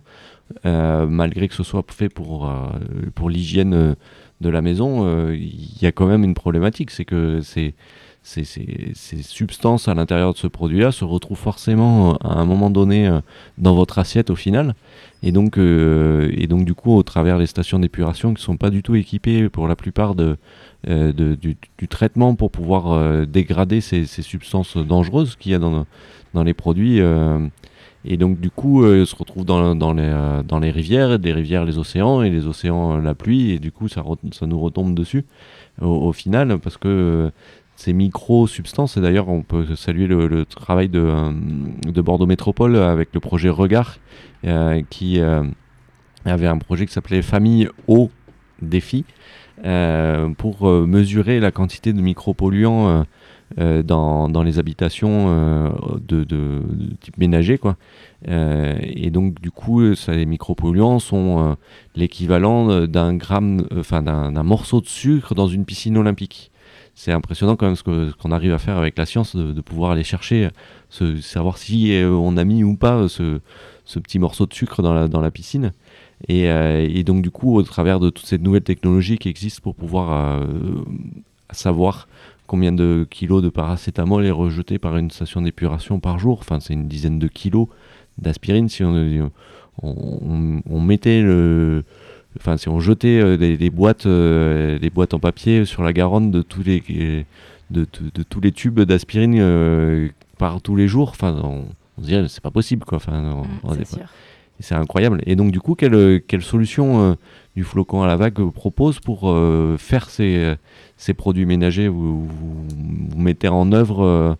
euh, 0.66 1.08
malgré 1.08 1.48
que 1.48 1.56
ce 1.56 1.64
soit 1.64 1.84
fait 1.92 2.10
pour 2.10 2.48
euh, 2.50 2.68
pour 3.16 3.30
l'hygiène 3.30 3.74
euh, 3.74 3.96
de 4.42 4.50
la 4.50 4.62
maison, 4.62 5.08
il 5.32 5.82
y 5.82 5.86
a 5.86 5.92
quand 5.94 6.08
même 6.08 6.24
une 6.26 6.34
problématique, 6.34 6.92
c'est 6.92 7.06
que 7.06 7.40
ces, 7.42 7.74
ces- 8.22 8.44
ces 8.44 9.22
substances 9.24 9.88
à 9.88 9.94
l'intérieur 9.94 10.34
de 10.34 10.38
ce 10.38 10.48
produit-là 10.48 10.92
se 10.92 11.06
retrouvent 11.06 11.38
forcément 11.38 12.18
à 12.18 12.34
un 12.40 12.46
moment 12.46 12.70
donné 12.70 13.10
dans 13.58 13.74
votre 13.76 13.98
assiette 13.98 14.30
au 14.30 14.36
final. 14.36 14.76
Et 15.24 15.32
donc, 15.32 15.58
et 15.58 16.48
donc 16.48 16.66
du 16.66 16.74
coup, 16.74 16.94
au 16.96 17.02
travers 17.04 17.40
des 17.40 17.46
stations 17.48 17.80
d'épuration 17.80 18.34
qui 18.34 18.42
ne 18.42 18.46
sont 18.46 18.58
pas 18.58 18.72
du 18.72 18.84
tout 18.84 18.96
équipées 18.96 19.48
pour 19.48 19.70
la 19.70 19.78
plupart 19.78 20.16
de, 20.16 20.38
de- 20.86 21.36
du, 21.36 21.56
traitement 21.88 22.36
pour 22.36 22.52
pouvoir 22.52 23.26
dégrader 23.26 23.80
ces, 23.80 24.06
ces 24.06 24.22
substances 24.22 24.76
dangereuses 24.76 25.38
qu'il 25.38 25.54
y 25.54 25.56
a 25.56 25.60
dans, 25.60 25.86
dans 26.34 26.44
les 26.44 26.54
produits, 26.54 27.00
Et 28.08 28.18
donc 28.18 28.40
du 28.40 28.52
coup, 28.52 28.84
euh, 28.84 29.06
se 29.06 29.16
retrouve 29.16 29.46
dans, 29.46 29.76
dans, 29.76 29.94
les, 29.94 30.04
euh, 30.04 30.44
dans 30.44 30.60
les 30.60 30.70
rivières, 30.70 31.18
des 31.18 31.34
rivières 31.34 31.66
les 31.66 31.80
océans, 31.80 32.22
et 32.22 32.30
les 32.30 32.46
océans 32.46 32.98
euh, 32.98 33.02
la 33.02 33.16
pluie, 33.16 33.52
et 33.52 33.60
du 33.60 33.72
coup 33.72 33.88
ça, 33.88 34.04
nous 34.44 34.60
retombe 34.60 34.94
dessus 34.94 35.26
au, 35.82 36.14
final, 36.14 36.60
parce 36.60 36.78
que 36.78 36.88
euh, 36.88 37.32
ces 37.76 37.94
micro-substances, 37.94 38.96
et 38.98 39.02
d'ailleurs 39.02 39.28
on 39.28 39.42
peut 39.42 39.76
saluer 39.76 40.06
le, 40.06 40.46
travail 40.46 40.88
de, 40.88 41.12
de 41.92 42.02
Bordeaux 42.02 42.28
Métropole 42.28 42.76
avec 42.76 43.10
le 43.14 43.20
projet 43.20 43.50
Regard, 43.50 43.98
qui 44.90 45.20
avait 46.24 46.48
un 46.48 46.58
projet 46.58 46.86
qui 46.86 46.94
s'appelait 46.94 47.22
Famille 47.22 47.68
Eau 47.88 48.12
Défi, 48.62 49.04
pour 50.38 50.70
mesurer 50.70 51.42
la 51.42 51.52
quantité 51.52 51.92
de 51.92 52.00
micropolluants 52.00 53.06
euh, 53.60 53.84
dans, 53.84 54.28
dans 54.28 54.42
les 54.42 54.58
habitations 54.58 55.28
euh, 55.30 55.70
de, 56.06 56.24
de- 56.24 56.64
type 57.00 57.18
ménager. 57.18 57.60
Quoi. 57.60 57.78
Euh, 58.28 58.76
et 58.82 59.12
donc, 59.12 59.40
du 59.40 59.52
coup, 59.52 59.94
ça, 59.94 60.14
les 60.14 60.26
micropolluants 60.26 61.00
sont 61.00 61.56
l'équivalent 61.96 62.88
d'un 62.88 63.16
gramme, 63.16 63.68
enfin 63.78 64.02
d'un 64.02 64.44
morceau 64.44 64.82
de 64.82 64.88
sucre 64.88 65.36
dans 65.36 65.48
une 65.48 65.64
piscine 65.64 65.96
olympique. 65.98 66.52
C'est 66.96 67.12
impressionnant 67.12 67.56
quand 67.56 67.68
même 67.68 67.76
ce 67.76 67.84
qu'on 67.84 68.32
arrive 68.32 68.54
à 68.54 68.58
faire 68.58 68.78
avec 68.78 68.98
la 68.98 69.06
science, 69.06 69.36
de, 69.36 69.62
pouvoir 69.62 69.92
aller 69.92 70.04
chercher, 70.04 70.50
savoir 71.22 71.58
si 71.58 71.94
on 72.04 72.38
a 72.38 72.44
mis 72.46 72.64
ou 72.64 72.76
pas 72.76 73.08
ce, 73.08 73.40
petit 74.00 74.18
morceau 74.18 74.46
de 74.48 74.54
sucre 74.54 74.82
dans 74.82 74.94
la, 74.94 75.08
dans 75.08 75.22
la 75.22 75.30
piscine. 75.30 75.72
Et, 76.30 77.04
donc, 77.04 77.22
du 77.22 77.32
coup, 77.32 77.56
au 77.56 77.64
travers 77.64 78.00
de 78.00 78.10
toutes 78.10 78.26
ces 78.26 78.40
nouvelles 78.40 78.64
technologies 78.64 79.18
qui 79.18 79.30
existent 79.30 79.62
pour 79.62 79.76
pouvoir 79.76 80.42
savoir 81.52 82.08
combien 82.48 82.72
de 82.72 83.06
kilos 83.10 83.42
de 83.44 83.50
paracétamol 83.50 84.26
est 84.26 84.32
rejeté 84.32 84.80
par 84.80 84.98
une 84.98 85.12
station 85.12 85.42
d'épuration 85.42 86.00
par 86.00 86.20
jour, 86.20 86.40
enfin, 86.40 86.60
c'est 86.60 86.74
une 86.74 86.88
dizaine 86.88 87.20
de 87.20 87.28
kilos 87.28 87.68
d'aspirine. 88.18 88.70
Si 88.70 88.84
on, 88.84 89.32
on, 89.82 89.92
on- 89.92 90.62
on 90.70 90.80
mettait 90.82 91.22
le. 91.22 91.84
Enfin, 92.38 92.58
si 92.58 92.68
on 92.70 92.80
jetait 92.82 93.20
euh, 93.22 93.38
des, 93.38 93.70
boîtes, 93.70 94.06
euh, 94.06 94.78
des 94.80 94.90
boîtes 94.90 95.14
en 95.14 95.20
papier 95.20 95.64
sur 95.66 95.84
la 95.84 95.94
Garonne 95.94 96.32
de 96.32 96.42
tous 96.42 96.64
les, 96.64 96.82
de, 97.72 97.82
de- 97.82 97.88
de 98.14 98.24
tous 98.24 98.42
les 98.42 98.52
tubes 98.52 98.82
d'aspirine 98.82 99.38
euh, 99.40 100.10
par 100.38 100.62
tous 100.62 100.76
les 100.76 100.88
jours, 100.90 101.10
enfin, 101.12 101.34
on, 101.44 101.64
on 101.98 102.02
se 102.02 102.08
dirait 102.08 102.28
c'est 102.28 102.44
pas 102.44 102.52
possible 102.52 102.84
quoi. 102.86 102.98
Enfin, 102.98 103.44
Mm, 103.64 103.84
c'est 104.60 104.76
incroyable. 104.76 105.22
Et 105.26 105.36
donc, 105.36 105.52
du 105.52 105.60
coup, 105.60 105.76
quelle, 105.76 106.22
quelle 106.28 106.42
solution 106.42 107.02
euh, 107.02 107.14
du 107.58 107.64
flocon 107.64 108.04
à 108.04 108.08
la 108.08 108.16
vague 108.18 108.40
euh, 108.40 108.52
propose 108.52 109.00
pour 109.00 109.30
euh, 109.30 109.76
faire 109.78 110.10
ces, 110.10 110.36
euh, 110.38 110.56
ces 110.98 111.14
produits 111.14 111.46
ménagers 111.46 111.88
vous, 111.88 112.28
mettez 113.16 113.48
en 113.48 113.72
œuvre, 113.72 114.04
euh, 114.04 114.34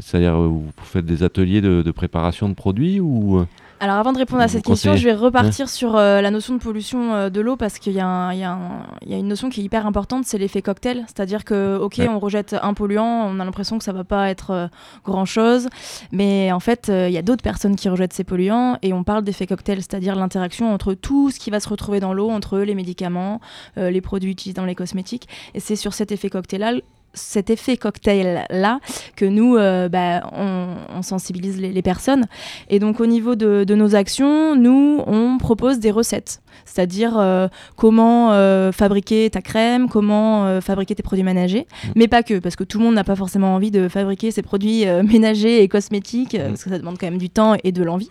c'est-à-dire 0.00 0.34
euh, 0.34 0.48
vous 0.48 0.72
faites 0.82 1.06
des 1.06 1.22
ateliers 1.22 1.60
de, 1.60 1.82
de 1.82 1.90
préparation 1.90 2.48
de 2.48 2.54
produits 2.54 3.00
ou 3.00 3.38
euh, 3.38 3.46
Alors 3.78 3.96
avant 3.96 4.12
de 4.12 4.18
répondre 4.18 4.40
à 4.40 4.48
cette 4.48 4.64
question, 4.64 4.92
conseillez 4.92 5.02
je 5.02 5.08
vais 5.10 5.14
repartir 5.14 5.68
sur 5.68 5.96
euh, 5.96 6.22
la 6.22 6.30
notion 6.30 6.54
de 6.54 6.58
pollution 6.58 7.14
euh, 7.14 7.28
de 7.28 7.40
l'eau 7.42 7.56
parce 7.56 7.78
qu'il 7.78 7.92
y, 7.92 8.00
a 8.00 8.32
y 8.32 9.10
y 9.10 9.18
une 9.18 9.28
notion 9.28 9.50
qui 9.50 9.60
est 9.60 9.64
hyper 9.64 9.86
importante, 9.86 10.24
c'est 10.24 10.38
l'effet 10.38 10.62
cocktail. 10.62 11.04
C'est-à-dire 11.08 11.44
que, 11.44 11.76
ok, 11.76 11.96
Ouais. 11.98 12.08
on 12.08 12.18
rejette 12.18 12.56
un 12.62 12.72
polluant, 12.72 13.26
on 13.26 13.38
a 13.38 13.44
l'impression 13.44 13.76
que 13.76 13.84
ça 13.84 13.92
va 13.92 14.04
pas 14.04 14.30
être 14.30 14.50
euh, 14.50 14.68
grand-chose, 15.04 15.68
mais 16.10 16.52
en 16.52 16.60
fait, 16.60 16.88
il 16.88 17.12
y 17.12 17.18
a 17.18 17.22
d'autres 17.22 17.42
personnes 17.42 17.76
qui 17.76 17.88
rejettent 17.90 18.14
ces 18.14 18.24
polluants 18.24 18.78
et 18.80 18.92
on 18.94 19.04
parle 19.04 19.24
d'effet 19.24 19.46
cocktail, 19.46 19.78
c'est-à-dire 19.78 20.14
l'interaction 20.16 20.72
entre 20.72 20.94
tout 20.94 21.30
ce 21.30 21.38
qui 21.38 21.50
va 21.50 21.60
se 21.60 21.68
retrouver 21.68 22.00
dans 22.00 22.14
l'eau, 22.14 22.30
entre 22.30 22.58
les 22.58 22.74
médicaments, 22.74 23.40
les 23.76 24.00
produits 24.00 24.30
utilisés 24.32 24.56
dans 24.56 24.64
les 24.64 24.74
cosmétiques. 24.74 25.28
Et 25.54 25.60
c'est 25.60 25.76
sur 25.76 25.92
cet 25.92 26.12
effet 26.12 26.30
cocktail-là 26.30 26.72
cet 27.16 27.50
effet 27.50 27.76
cocktail 27.76 28.46
là 28.50 28.78
que 29.16 29.24
nous 29.24 29.56
euh, 29.56 29.88
bah, 29.88 30.30
on, 30.32 31.02
sensibilise 31.02 31.60
les, 31.60 31.72
les 31.72 31.82
personnes. 31.82 32.26
Et 32.68 32.78
donc 32.78 33.00
au 33.00 33.06
niveau 33.06 33.34
de, 33.34 33.64
de 33.64 33.74
nos 33.74 33.94
actions 33.94 34.54
nous 34.54 35.02
on 35.06 35.38
propose 35.38 35.78
des 35.78 35.90
recettes 35.90 36.40
c'est-à-dire 36.64 37.16
euh, 37.18 37.48
comment 37.76 38.32
euh, 38.32 38.72
fabriquer 38.72 39.28
ta 39.30 39.42
crème 39.42 39.88
comment 39.88 40.46
euh, 40.46 40.60
fabriquer 40.60 40.94
tes 40.94 41.02
produits 41.02 41.24
ménagers 41.24 41.66
Mm. 41.86 41.90
mais 41.96 42.08
pas 42.08 42.22
que 42.22 42.38
parce 42.38 42.56
que 42.56 42.64
tout 42.64 42.78
le 42.78 42.84
monde 42.84 42.94
n'a 42.94 43.04
pas 43.04 43.16
forcément 43.16 43.54
envie 43.54 43.70
de 43.70 43.88
fabriquer 43.88 44.30
ses 44.30 44.42
produits 44.42 44.84
ménagers 45.04 45.62
et 45.62 45.68
cosmétiques 45.68 46.34
Mm. 46.34 46.48
parce 46.48 46.64
que 46.64 46.70
ça 46.70 46.78
demande 46.78 46.96
quand 46.98 47.06
même 47.06 47.18
du 47.18 47.30
temps 47.30 47.54
et 47.64 47.72
de 47.72 47.82
l'envie 47.82 48.10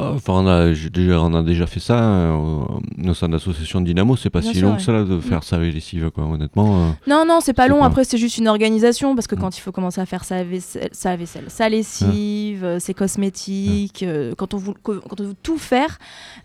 Enfin, 0.00 0.32
on 0.34 0.46
a, 0.46 0.68
déjà, 0.68 1.20
on 1.20 1.34
a 1.34 1.42
déjà 1.42 1.66
fait 1.66 1.80
ça 1.80 2.00
euh, 2.00 2.32
au, 2.32 3.14
sein 3.14 3.26
de 3.26 3.32
l'association 3.32 3.80
Dynamo. 3.80 4.14
C'est 4.14 4.30
pas 4.30 4.38
Bien 4.38 4.52
si 4.52 4.58
sûr, 4.58 4.68
long 4.68 4.74
ouais. 4.74 4.78
que 4.78 4.84
ça 4.84 4.92
là, 4.92 5.02
de 5.02 5.18
faire 5.18 5.42
ça 5.42 5.56
avec 5.56 5.74
les 5.74 5.80
cives, 5.80 6.12
quoi. 6.12 6.22
Honnêtement. 6.22 6.76
euh. 6.82 6.90
Non, 7.08 7.24
non, 7.26 7.40
c'est 7.40 7.52
pas 7.52 7.66
long. 7.66 7.80
pas- 7.80 7.86
Après, 7.86 8.04
c'est 8.04 8.16
juste 8.16 8.38
une 8.38 8.46
organisation 8.46 9.16
parce 9.16 9.26
que 9.26 9.34
Mm. 9.34 9.40
quand 9.40 9.58
il 9.58 9.60
faut 9.60 9.72
commencer 9.72 10.00
à 10.00 10.06
faire 10.06 10.22
sa 10.22 10.44
vaisselle, 10.44 10.88
sa, 10.92 11.16
vaisselle, 11.16 11.46
sa 11.48 11.68
lessive, 11.68 12.76
ses 12.78 12.94
cosmétiques, 12.94 14.04
euh, 14.04 14.34
quand, 14.36 14.54
on 14.54 14.58
veut, 14.58 14.74
quand 14.82 15.20
on 15.20 15.24
veut 15.24 15.34
tout 15.42 15.58
faire, 15.58 15.98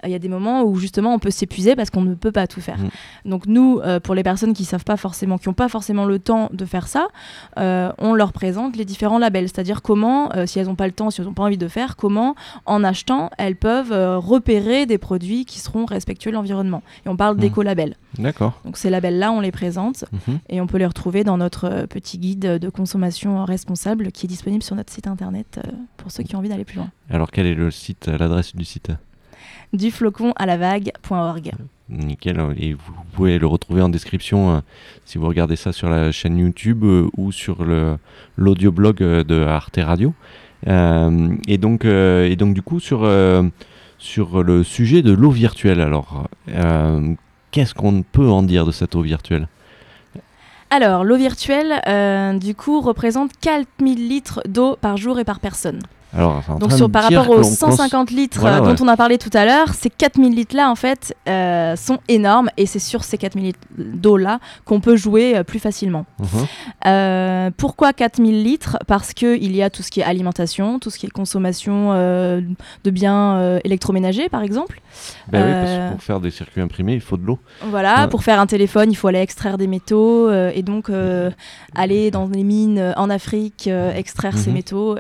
il 0.03 0.09
y 0.09 0.15
a 0.15 0.19
des 0.19 0.29
moments 0.29 0.63
où 0.63 0.75
justement 0.77 1.13
on 1.13 1.19
peut 1.23 1.31
s'épuiser 1.31 1.75
parce 1.75 1.89
qu'on 1.89 2.01
ne 2.01 2.15
peut 2.15 2.31
pas 2.33 2.45
tout 2.47 2.61
faire. 2.61 2.77
Mm. 2.77 3.29
Donc 3.29 3.47
nous, 3.47 3.79
euh, 3.79 3.99
pour 3.99 4.13
les 4.13 4.23
personnes 4.23 4.53
qui 4.53 4.65
savent 4.65 4.83
pas 4.83 4.97
forcément, 4.97 5.37
qui 5.37 5.47
n'ont 5.47 5.53
pas 5.53 5.69
forcément 5.69 6.05
le 6.05 6.19
temps 6.19 6.49
de 6.51 6.65
faire 6.65 6.87
ça, 6.87 7.07
euh, 7.57 7.91
on 7.97 8.13
leur 8.13 8.33
présente 8.33 8.75
les 8.75 8.85
différents 8.85 9.19
labels, 9.19 9.45
c'est-à-dire 9.47 9.81
comment, 9.81 10.31
euh, 10.35 10.45
si 10.45 10.59
elles 10.59 10.67
n'ont 10.67 10.75
pas 10.75 10.85
le 10.87 10.91
temps, 10.93 11.09
si 11.09 11.21
elles 11.21 11.27
n'ont 11.27 11.33
pas 11.33 11.43
envie 11.43 11.57
de 11.57 11.67
faire, 11.69 11.95
comment 11.95 12.35
en 12.65 12.83
achetant 12.83 13.29
elles 13.37 13.55
peuvent 13.55 13.93
repérer 14.19 14.85
des 14.85 14.97
produits 14.97 15.45
qui 15.45 15.59
seront 15.59 15.85
respectueux 15.85 16.31
de 16.31 16.35
l'environnement. 16.35 16.83
Et 17.05 17.09
on 17.09 17.15
parle 17.15 17.37
Mm. 17.37 17.39
d'éco-labels. 17.39 17.95
D'accord. 18.19 18.59
Donc 18.65 18.77
ces 18.77 18.89
labels-là, 18.89 19.31
on 19.31 19.39
les 19.39 19.51
présente 19.51 20.05
Mhm. 20.27 20.39
et 20.49 20.61
on 20.61 20.67
peut 20.67 20.77
les 20.77 20.85
retrouver 20.85 21.23
dans 21.23 21.37
notre 21.37 21.85
petit 21.87 22.17
guide 22.19 22.59
de 22.59 22.69
consommation 22.69 23.43
responsable 23.45 24.11
qui 24.11 24.25
est 24.25 24.29
disponible 24.29 24.61
sur 24.63 24.75
notre 24.75 24.91
site 24.91 25.07
internet 25.07 25.59
pour 25.97 26.11
ceux 26.11 26.23
qui 26.23 26.35
ont 26.35 26.39
envie 26.39 26.49
d'aller 26.49 26.65
plus 26.65 26.77
loin. 26.77 26.89
Alors, 27.09 27.31
quel 27.31 27.45
est 27.47 27.55
le 27.55 27.71
site, 27.71 28.07
l'adresse 28.07 28.55
du 28.55 28.65
site? 28.65 28.91
Du 29.73 29.91
flocon 29.91 30.33
à 30.35 30.45
la 30.45 30.57
vague.org. 30.57 31.51
Nickel. 31.89 32.39
euh, 32.39 32.53
Et 32.57 32.73
vous 32.73 32.93
pouvez 33.13 33.39
le 33.39 33.47
retrouver 33.47 33.81
en 33.81 33.89
description 33.89 34.55
euh, 34.55 34.59
si 35.05 35.17
vous 35.17 35.27
regardez 35.27 35.55
ça 35.55 35.71
sur 35.71 35.89
la 35.89 36.11
chaîne 36.11 36.37
YouTube 36.37 36.83
euh, 36.83 37.09
ou 37.17 37.31
sur 37.31 37.65
l'audioblog 38.37 39.01
euh, 39.01 39.23
de 39.23 39.41
Arte 39.41 39.79
Radio. 39.81 40.13
Et 40.65 41.57
donc, 41.57 41.83
et 41.83 42.35
donc 42.37 42.53
du 42.53 42.61
coup 42.61 42.79
sur 42.79 42.99
sur 43.97 44.43
le 44.43 44.63
sujet 44.63 45.01
de 45.01 45.11
l'eau 45.11 45.29
virtuelle. 45.31 45.81
Alors, 45.81 46.29
qu'est-ce 47.51 47.73
qu'on 47.73 48.01
peut 48.01 48.29
en 48.29 48.43
dire 48.43 48.65
de 48.65 48.71
cette 48.71 48.95
eau 48.95 49.01
virtuelle? 49.01 49.49
Alors, 50.69 51.03
l'eau 51.03 51.17
virtuelle, 51.17 51.81
euh, 51.87 52.33
du 52.39 52.55
coup, 52.55 52.81
représente 52.81 53.31
4000 53.41 54.07
litres 54.09 54.41
d'eau 54.47 54.75
par 54.75 54.97
jour 54.97 55.19
et 55.19 55.23
par 55.23 55.39
personne. 55.39 55.79
Alors, 56.15 56.41
Donc, 56.59 56.71
sur, 56.73 56.89
par 56.91 57.03
rapport 57.03 57.29
aux 57.29 57.35
l'on 57.37 57.41
cons- 57.41 57.71
150 57.71 58.11
litres 58.11 58.39
Voilà, 58.39 58.57
euh, 58.57 58.61
ouais. 58.61 58.75
dont 58.75 58.85
on 58.85 58.87
a 58.87 58.95
parlé 58.97 59.17
tout 59.17 59.31
à 59.33 59.45
l'heure, 59.45 59.73
ces 59.73 59.89
4000 59.89 60.35
litres-là, 60.35 60.69
en 60.69 60.75
fait, 60.75 61.15
euh, 61.27 61.75
sont 61.75 61.99
énormes 62.07 62.49
et 62.57 62.65
c'est 62.67 62.79
sur 62.79 63.03
ces 63.03 63.17
4000 63.17 63.45
litres 63.45 63.59
d'eau-là 63.77 64.39
qu'on 64.65 64.79
peut 64.79 64.95
jouer 64.95 65.35
euh, 65.37 65.43
plus 65.43 65.59
facilement. 65.59 66.05
Euh, 66.85 67.49
pourquoi 67.57 67.93
4000 67.93 68.43
litres? 68.43 68.77
Parce 68.87 69.13
qu'il 69.13 69.55
y 69.55 69.63
a 69.63 69.69
tout 69.69 69.81
ce 69.83 69.89
qui 69.91 70.01
est 70.01 70.03
alimentation, 70.03 70.79
tout 70.79 70.89
ce 70.89 70.99
qui 70.99 71.05
est 71.05 71.09
consommation 71.09 71.93
de 71.93 72.89
biens 72.91 73.57
électroménagers, 73.63 74.29
par 74.29 74.43
exemple. 74.43 74.81
Ben 75.31 75.43
oui, 75.45 75.51
parce 75.53 75.71
que 75.71 75.91
pour 75.93 76.03
faire 76.03 76.19
des 76.19 76.31
circuits 76.31 76.61
imprimés, 76.61 76.93
il 76.93 77.01
faut 77.01 77.17
de 77.17 77.25
l'eau. 77.25 77.39
Voilà, 77.63 78.01
Ouais. 78.03 78.07
pour 78.07 78.23
faire 78.23 78.39
un 78.39 78.45
téléphone, 78.47 78.91
il 78.91 78.95
faut 78.95 79.07
aller 79.07 79.19
extraire 79.19 79.57
des 79.57 79.67
métaux 79.67 80.31
et 80.31 80.61
donc 80.63 80.89
euh, 80.89 81.31
aller 81.75 82.11
dans 82.11 82.27
les 82.27 82.43
mines 82.43 82.93
en 82.97 83.09
Afrique, 83.09 83.67
extraire 83.95 84.37
ces 84.37 84.49
Mhm. 84.49 84.55
métaux 84.55 84.97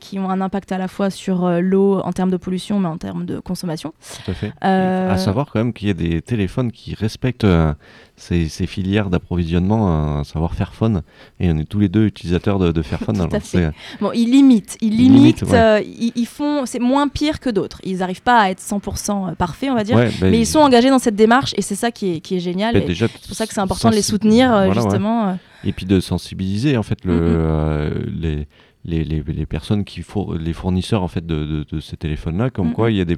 qui 0.00 0.18
ont 0.18 0.30
un 0.30 0.40
impact 0.40 0.51
à 0.70 0.78
la 0.78 0.88
fois 0.88 1.10
sur 1.10 1.44
euh, 1.44 1.60
l'eau 1.60 2.00
en 2.04 2.12
termes 2.12 2.30
de 2.30 2.36
pollution, 2.36 2.78
mais 2.80 2.88
en 2.88 2.98
termes 2.98 3.24
de 3.24 3.40
consommation. 3.40 3.92
Tout 4.24 4.30
à 4.30 4.34
fait. 4.34 4.52
Euh, 4.64 5.12
À 5.12 5.16
savoir 5.18 5.46
quand 5.52 5.58
même 5.60 5.72
qu'il 5.72 5.88
y 5.88 5.90
a 5.90 5.94
des 5.94 6.20
téléphones 6.22 6.70
qui 6.72 6.94
respectent 6.94 7.44
euh, 7.44 7.72
ces, 8.16 8.48
ces 8.48 8.66
filières 8.66 9.10
d'approvisionnement, 9.10 10.20
à 10.20 10.24
savoir 10.24 10.54
Fairphone. 10.54 11.02
Et 11.40 11.50
on 11.50 11.58
est 11.58 11.64
tous 11.64 11.78
les 11.80 11.88
deux 11.88 12.04
utilisateurs 12.06 12.58
de, 12.58 12.72
de 12.72 12.82
Fairphone. 12.82 13.16
Tout 13.16 13.22
à 13.22 13.26
alors 13.26 13.42
fait. 13.42 13.70
Bon, 14.00 14.12
ils 14.12 14.30
limitent, 14.30 14.76
ils 14.80 14.94
Ils 14.94 15.12
limitent, 15.12 15.42
ouais. 15.42 15.84
ils, 15.86 16.12
ils 16.14 16.26
font, 16.26 16.66
c'est 16.66 16.78
moins 16.78 17.08
pire 17.08 17.40
que 17.40 17.50
d'autres. 17.50 17.80
Ils 17.84 17.98
n'arrivent 17.98 18.22
pas 18.22 18.38
à 18.40 18.50
être 18.50 18.60
100% 18.60 19.34
parfaits, 19.36 19.70
on 19.70 19.74
va 19.74 19.84
dire, 19.84 19.96
Ouais, 19.96 20.10
ben, 20.20 20.30
mais 20.30 20.38
ils 20.38 20.46
sont 20.46 20.60
engagés 20.60 20.90
dans 20.90 20.98
cette 20.98 21.16
démarche 21.16 21.54
et 21.56 21.62
c'est 21.62 21.74
ça 21.74 21.90
qui 21.90 22.14
est, 22.16 22.20
qui 22.20 22.36
est 22.36 22.40
génial. 22.40 22.74
ben, 22.74 22.84
c'est 22.94 23.08
pour 23.26 23.36
ça 23.36 23.46
que 23.46 23.54
c'est 23.54 23.60
important 23.60 23.90
de 23.90 23.94
les 23.94 24.02
soutenir, 24.02 24.48
Voilà, 24.50 24.72
justement. 24.74 25.38
Et 25.64 25.72
puis 25.72 25.86
de 25.86 26.00
sensibiliser 26.00 26.76
en 26.76 26.82
fait 26.82 27.04
le, 27.04 27.12
Mhm. 27.12 27.20
euh, 27.22 27.90
les, 28.20 28.48
les, 28.84 29.04
les, 29.04 29.22
les 29.22 29.46
personnes 29.46 29.84
qui 29.84 30.02
four- 30.02 30.34
les 30.34 30.52
fournisseurs 30.52 31.02
en 31.02 31.08
fait 31.08 31.24
de, 31.24 31.44
de, 31.44 31.64
de 31.70 31.80
ces 31.80 31.96
téléphones 31.96 32.38
là 32.38 32.50
comme 32.50 32.72
quoi 32.72 32.90
il 32.90 32.96
y 32.96 33.00
a 33.00 33.04
des 33.04 33.16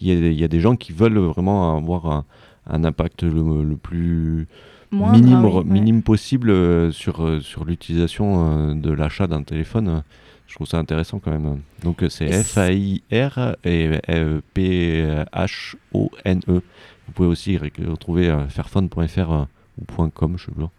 il 0.00 0.08
y 0.08 0.10
a, 0.10 0.14
il 0.14 0.40
y 0.40 0.44
a 0.44 0.48
des 0.48 0.60
gens 0.60 0.76
qui 0.76 0.92
veulent 0.92 1.18
vraiment 1.18 1.76
avoir 1.76 2.06
un, 2.06 2.24
un 2.66 2.84
impact 2.84 3.22
le, 3.22 3.62
le 3.62 3.76
plus 3.76 4.46
minime, 4.92 5.40
ah 5.44 5.46
oui, 5.46 5.52
ouais. 5.54 5.64
minime 5.64 6.02
possible 6.02 6.50
euh, 6.50 6.90
sur, 6.92 7.24
euh, 7.24 7.40
sur 7.40 7.64
l'utilisation 7.64 8.70
euh, 8.70 8.74
de 8.74 8.90
l'achat 8.90 9.26
d'un 9.26 9.42
téléphone. 9.42 10.02
Je 10.46 10.54
trouve 10.54 10.66
ça 10.68 10.78
intéressant 10.78 11.18
quand 11.18 11.32
même. 11.32 11.60
Donc 11.82 12.04
c'est 12.08 12.26
Et 12.26 12.32
c'est- 12.32 12.42
F-A-I-R 12.44 13.56
et 13.64 13.98
euh, 14.10 14.40
P-H-O-N-E. 14.54 16.62
Vous 17.06 17.12
pouvez 17.12 17.28
aussi 17.28 17.58
retrouver 17.58 18.28
euh, 18.28 18.48
fairphone.fr 18.48 19.46
ou 19.78 20.08
.com, 20.08 20.34
je 20.38 20.46
sais 20.46 20.52
pas. 20.52 20.70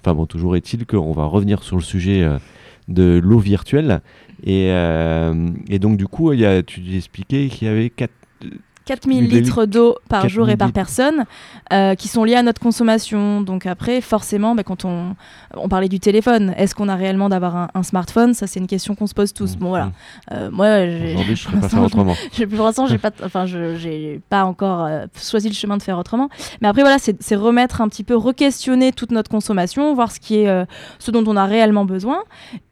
Enfin 0.00 0.14
bon, 0.14 0.26
toujours 0.26 0.56
est-il 0.56 0.84
qu'on 0.86 1.12
va 1.12 1.24
revenir 1.24 1.62
sur 1.62 1.76
le 1.76 1.82
sujet 1.82 2.22
de 2.88 3.20
l'eau 3.22 3.38
virtuelle. 3.38 4.02
Et, 4.42 4.68
euh, 4.70 5.48
et 5.68 5.78
donc, 5.78 5.96
du 5.96 6.06
coup, 6.06 6.32
y 6.40 6.46
a, 6.46 6.62
tu 6.62 6.80
expliquais 6.96 7.48
qu'il 7.48 7.68
y 7.68 7.70
avait 7.70 7.90
4. 7.90 8.10
4000 8.86 9.28
Des 9.28 9.40
litres 9.40 9.64
d'eau 9.66 9.96
par 10.08 10.22
4000 10.22 10.34
jour 10.34 10.50
et 10.50 10.56
par 10.56 10.72
personne 10.72 11.24
euh, 11.72 11.94
qui 11.94 12.08
sont 12.08 12.24
liés 12.24 12.34
à 12.34 12.42
notre 12.42 12.60
consommation. 12.60 13.40
Donc 13.40 13.66
après, 13.66 14.00
forcément, 14.00 14.54
bah, 14.54 14.62
quand 14.62 14.84
on, 14.84 15.16
on 15.56 15.68
parlait 15.68 15.88
du 15.88 16.00
téléphone, 16.00 16.54
est-ce 16.58 16.74
qu'on 16.74 16.88
a 16.88 16.94
réellement 16.96 17.28
d'avoir 17.28 17.56
un, 17.56 17.68
un 17.74 17.82
smartphone? 17.82 18.34
Ça, 18.34 18.46
c'est 18.46 18.60
une 18.60 18.66
question 18.66 18.94
qu'on 18.94 19.06
se 19.06 19.14
pose 19.14 19.32
tous. 19.32 19.56
Bon, 19.56 19.68
voilà. 19.70 19.90
Euh, 20.32 20.50
moi, 20.50 20.66
Aujourd'hui, 21.14 21.36
je 21.36 21.48
ne 21.48 21.52
pas 21.54 21.68
faire 21.68 21.80
l'instant, 21.80 21.84
autrement. 21.84 22.14
j'ai- 22.32 22.46
pour 22.46 22.64
l'instant, 22.64 22.86
j'ai 22.86 22.98
pas, 22.98 23.10
enfin, 23.24 23.46
j'ai 23.46 24.20
pas 24.28 24.44
encore 24.44 24.84
euh, 24.84 25.06
choisi 25.20 25.48
le 25.48 25.54
chemin 25.54 25.76
de 25.76 25.82
faire 25.82 25.98
autrement. 25.98 26.28
Mais 26.60 26.68
après, 26.68 26.82
voilà, 26.82 26.98
c'est 26.98 27.36
remettre 27.36 27.80
un 27.80 27.88
petit 27.88 28.04
peu, 28.04 28.16
re-questionner 28.16 28.92
toute 28.92 29.10
notre 29.12 29.30
consommation, 29.30 29.94
voir 29.94 30.10
ce 30.12 30.20
qui 30.20 30.36
est, 30.36 30.66
ce 30.98 31.10
dont 31.10 31.24
on 31.26 31.36
a 31.36 31.46
réellement 31.46 31.84
besoin, 31.84 32.18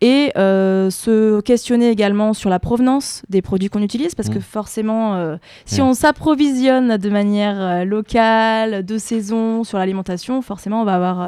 et 0.00 0.30
se 0.36 1.40
questionner 1.40 1.88
également 1.90 2.32
sur 2.34 2.50
la 2.50 2.58
provenance 2.58 3.22
des 3.28 3.42
produits 3.42 3.68
qu'on 3.68 3.82
utilise, 3.82 4.14
parce 4.14 4.28
que 4.28 4.38
Mm. 4.38 4.42
forcément, 4.42 5.36
si 5.64 5.80
Ouais. 5.80 5.86
on 5.88 5.94
s'approvisionne 6.02 6.96
de 6.96 7.10
manière 7.10 7.56
euh, 7.60 7.84
locale, 7.84 8.84
de 8.84 8.98
saison, 8.98 9.64
sur 9.64 9.78
l'alimentation, 9.78 10.42
forcément, 10.42 10.82
on 10.82 10.84
va 10.84 10.94
avoir 10.96 11.20
euh, 11.22 11.26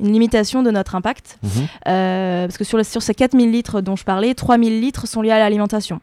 une 0.00 0.12
limitation 0.12 0.62
de 0.62 0.70
notre 0.70 0.94
impact. 0.96 1.38
Mhm. 1.42 1.50
Euh, 1.88 2.46
parce 2.46 2.58
que 2.58 2.64
sur, 2.64 2.76
le- 2.78 2.84
sur 2.84 3.02
ces 3.02 3.14
4000 3.14 3.50
litres 3.52 3.80
dont 3.80 3.96
je 3.96 4.04
parlais, 4.04 4.34
3000 4.34 4.80
litres 4.80 5.06
sont 5.06 5.22
liés 5.22 5.30
à 5.30 5.38
l'alimentation. 5.38 6.00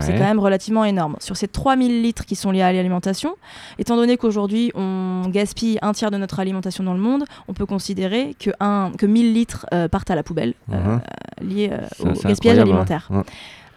C'est 0.00 0.12
quand 0.12 0.24
même 0.24 0.38
relativement 0.38 0.84
énorme. 0.84 1.16
Sur 1.18 1.34
ces 1.38 1.48
3000 1.48 2.02
litres 2.02 2.26
qui 2.26 2.36
sont 2.36 2.50
liés 2.50 2.60
à 2.60 2.70
l'alimentation, 2.74 3.36
étant 3.78 3.96
donné 3.96 4.18
qu'aujourd'hui 4.18 4.70
on 4.74 5.22
gaspille 5.30 5.78
un 5.80 5.92
tiers 5.94 6.10
de 6.10 6.18
notre 6.18 6.40
alimentation 6.40 6.84
dans 6.84 6.92
le 6.92 7.00
monde, 7.00 7.24
on 7.48 7.54
peut 7.54 7.64
considérer 7.64 8.36
que, 8.38 8.50
un, 8.60 8.92
que 8.98 9.06
1000 9.06 9.32
litres 9.32 9.64
euh, 9.72 9.88
partent 9.88 10.10
à 10.10 10.14
la 10.14 10.22
poubelle 10.22 10.52
euh, 10.70 10.76
Mhm. 10.76 11.48
liés 11.48 11.70
euh, 11.72 11.78
au 12.00 12.12
gaspillage 12.28 12.58
alimentaire. 12.58 13.08
ouais. 13.10 13.22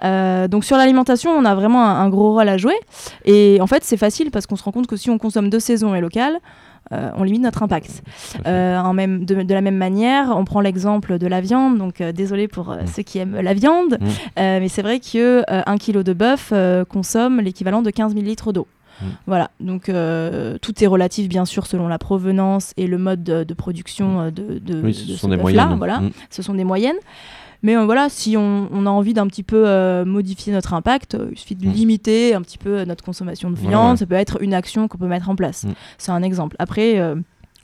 Euh, 0.03 0.47
donc 0.47 0.65
sur 0.65 0.77
l'alimentation, 0.77 1.31
on 1.31 1.45
a 1.45 1.55
vraiment 1.55 1.83
un, 1.85 2.01
un 2.01 2.09
gros 2.09 2.31
rôle 2.33 2.49
à 2.49 2.57
jouer. 2.57 2.75
Et 3.25 3.59
en 3.61 3.67
fait, 3.67 3.83
c'est 3.83 3.97
facile 3.97 4.31
parce 4.31 4.45
qu'on 4.47 4.55
se 4.55 4.63
rend 4.63 4.71
compte 4.71 4.87
que 4.87 4.95
si 4.97 5.09
on 5.09 5.17
consomme 5.17 5.49
de 5.49 5.59
saison 5.59 5.93
et 5.95 6.01
local, 6.01 6.39
euh, 6.91 7.09
on 7.15 7.23
limite 7.23 7.43
notre 7.43 7.61
impact. 7.63 8.01
Euh, 8.47 8.77
en 8.77 8.93
même, 8.93 9.23
de, 9.23 9.43
de 9.43 9.53
la 9.53 9.61
même 9.61 9.77
manière, 9.77 10.33
on 10.35 10.43
prend 10.43 10.59
l'exemple 10.59 11.19
de 11.19 11.27
la 11.27 11.39
viande. 11.39 11.77
Donc 11.77 12.01
euh, 12.01 12.11
désolé 12.11 12.47
pour 12.47 12.71
Mm. 12.71 12.87
ceux 12.87 13.03
qui 13.03 13.19
aiment 13.19 13.39
la 13.39 13.53
viande, 13.53 13.97
Mm. 14.01 14.05
mais 14.37 14.67
c'est 14.67 14.81
vrai 14.81 14.99
que 14.99 15.43
un 15.47 15.77
kilo 15.77 16.03
de 16.03 16.13
bœuf 16.13 16.51
consomme 16.89 17.39
l'équivalent 17.39 17.81
de 17.81 17.91
15 17.91 18.13
000 18.13 18.25
litres 18.25 18.51
d'eau. 18.51 18.67
Mm. 19.01 19.05
Voilà, 19.27 19.51
donc 19.59 19.83
tout 20.61 20.83
est 20.83 20.87
relatif 20.87 21.27
bien 21.29 21.45
sûr 21.45 21.65
selon 21.67 21.87
la 21.87 21.97
provenance 21.99 22.73
et 22.77 22.87
le 22.87 22.97
mode 22.97 23.23
de, 23.23 23.43
de 23.43 23.53
production 23.53 24.25
de, 24.31 24.59
de, 24.59 24.81
Oui, 24.83 24.93
ce 24.93 25.07
de 25.07 25.13
sont 25.15 25.27
ce 25.27 25.31
des 25.35 25.37
moyennes. 25.41 25.75
Voilà, 25.77 26.01
ce 26.29 26.41
sont 26.41 26.53
des 26.55 26.63
moyennes. 26.65 26.97
Mais 27.63 27.77
euh, 27.77 27.85
voilà, 27.85 28.09
si 28.09 28.35
on, 28.37 28.67
on 28.71 28.85
a 28.85 28.89
envie 28.89 29.13
d'un 29.13 29.27
petit 29.27 29.43
peu 29.43 29.63
euh, 29.67 30.03
modifier 30.05 30.51
notre 30.51 30.73
impact, 30.73 31.15
euh, 31.15 31.27
il 31.31 31.37
suffit 31.37 31.55
de 31.55 31.67
Mm. 31.67 31.71
limiter 31.71 32.33
un 32.33 32.41
petit 32.41 32.57
peu 32.57 32.83
notre 32.85 33.03
consommation 33.03 33.51
de 33.51 33.55
viande. 33.55 33.91
ouais. 33.91 33.97
Ça 33.97 34.05
peut 34.05 34.15
être 34.15 34.41
une 34.41 34.53
action 34.53 34.87
qu'on 34.87 34.97
peut 34.97 35.07
mettre 35.07 35.29
en 35.29 35.35
place. 35.35 35.63
Mm. 35.65 35.71
C'est 35.97 36.11
un 36.11 36.23
exemple. 36.23 36.55
Après, 36.59 36.99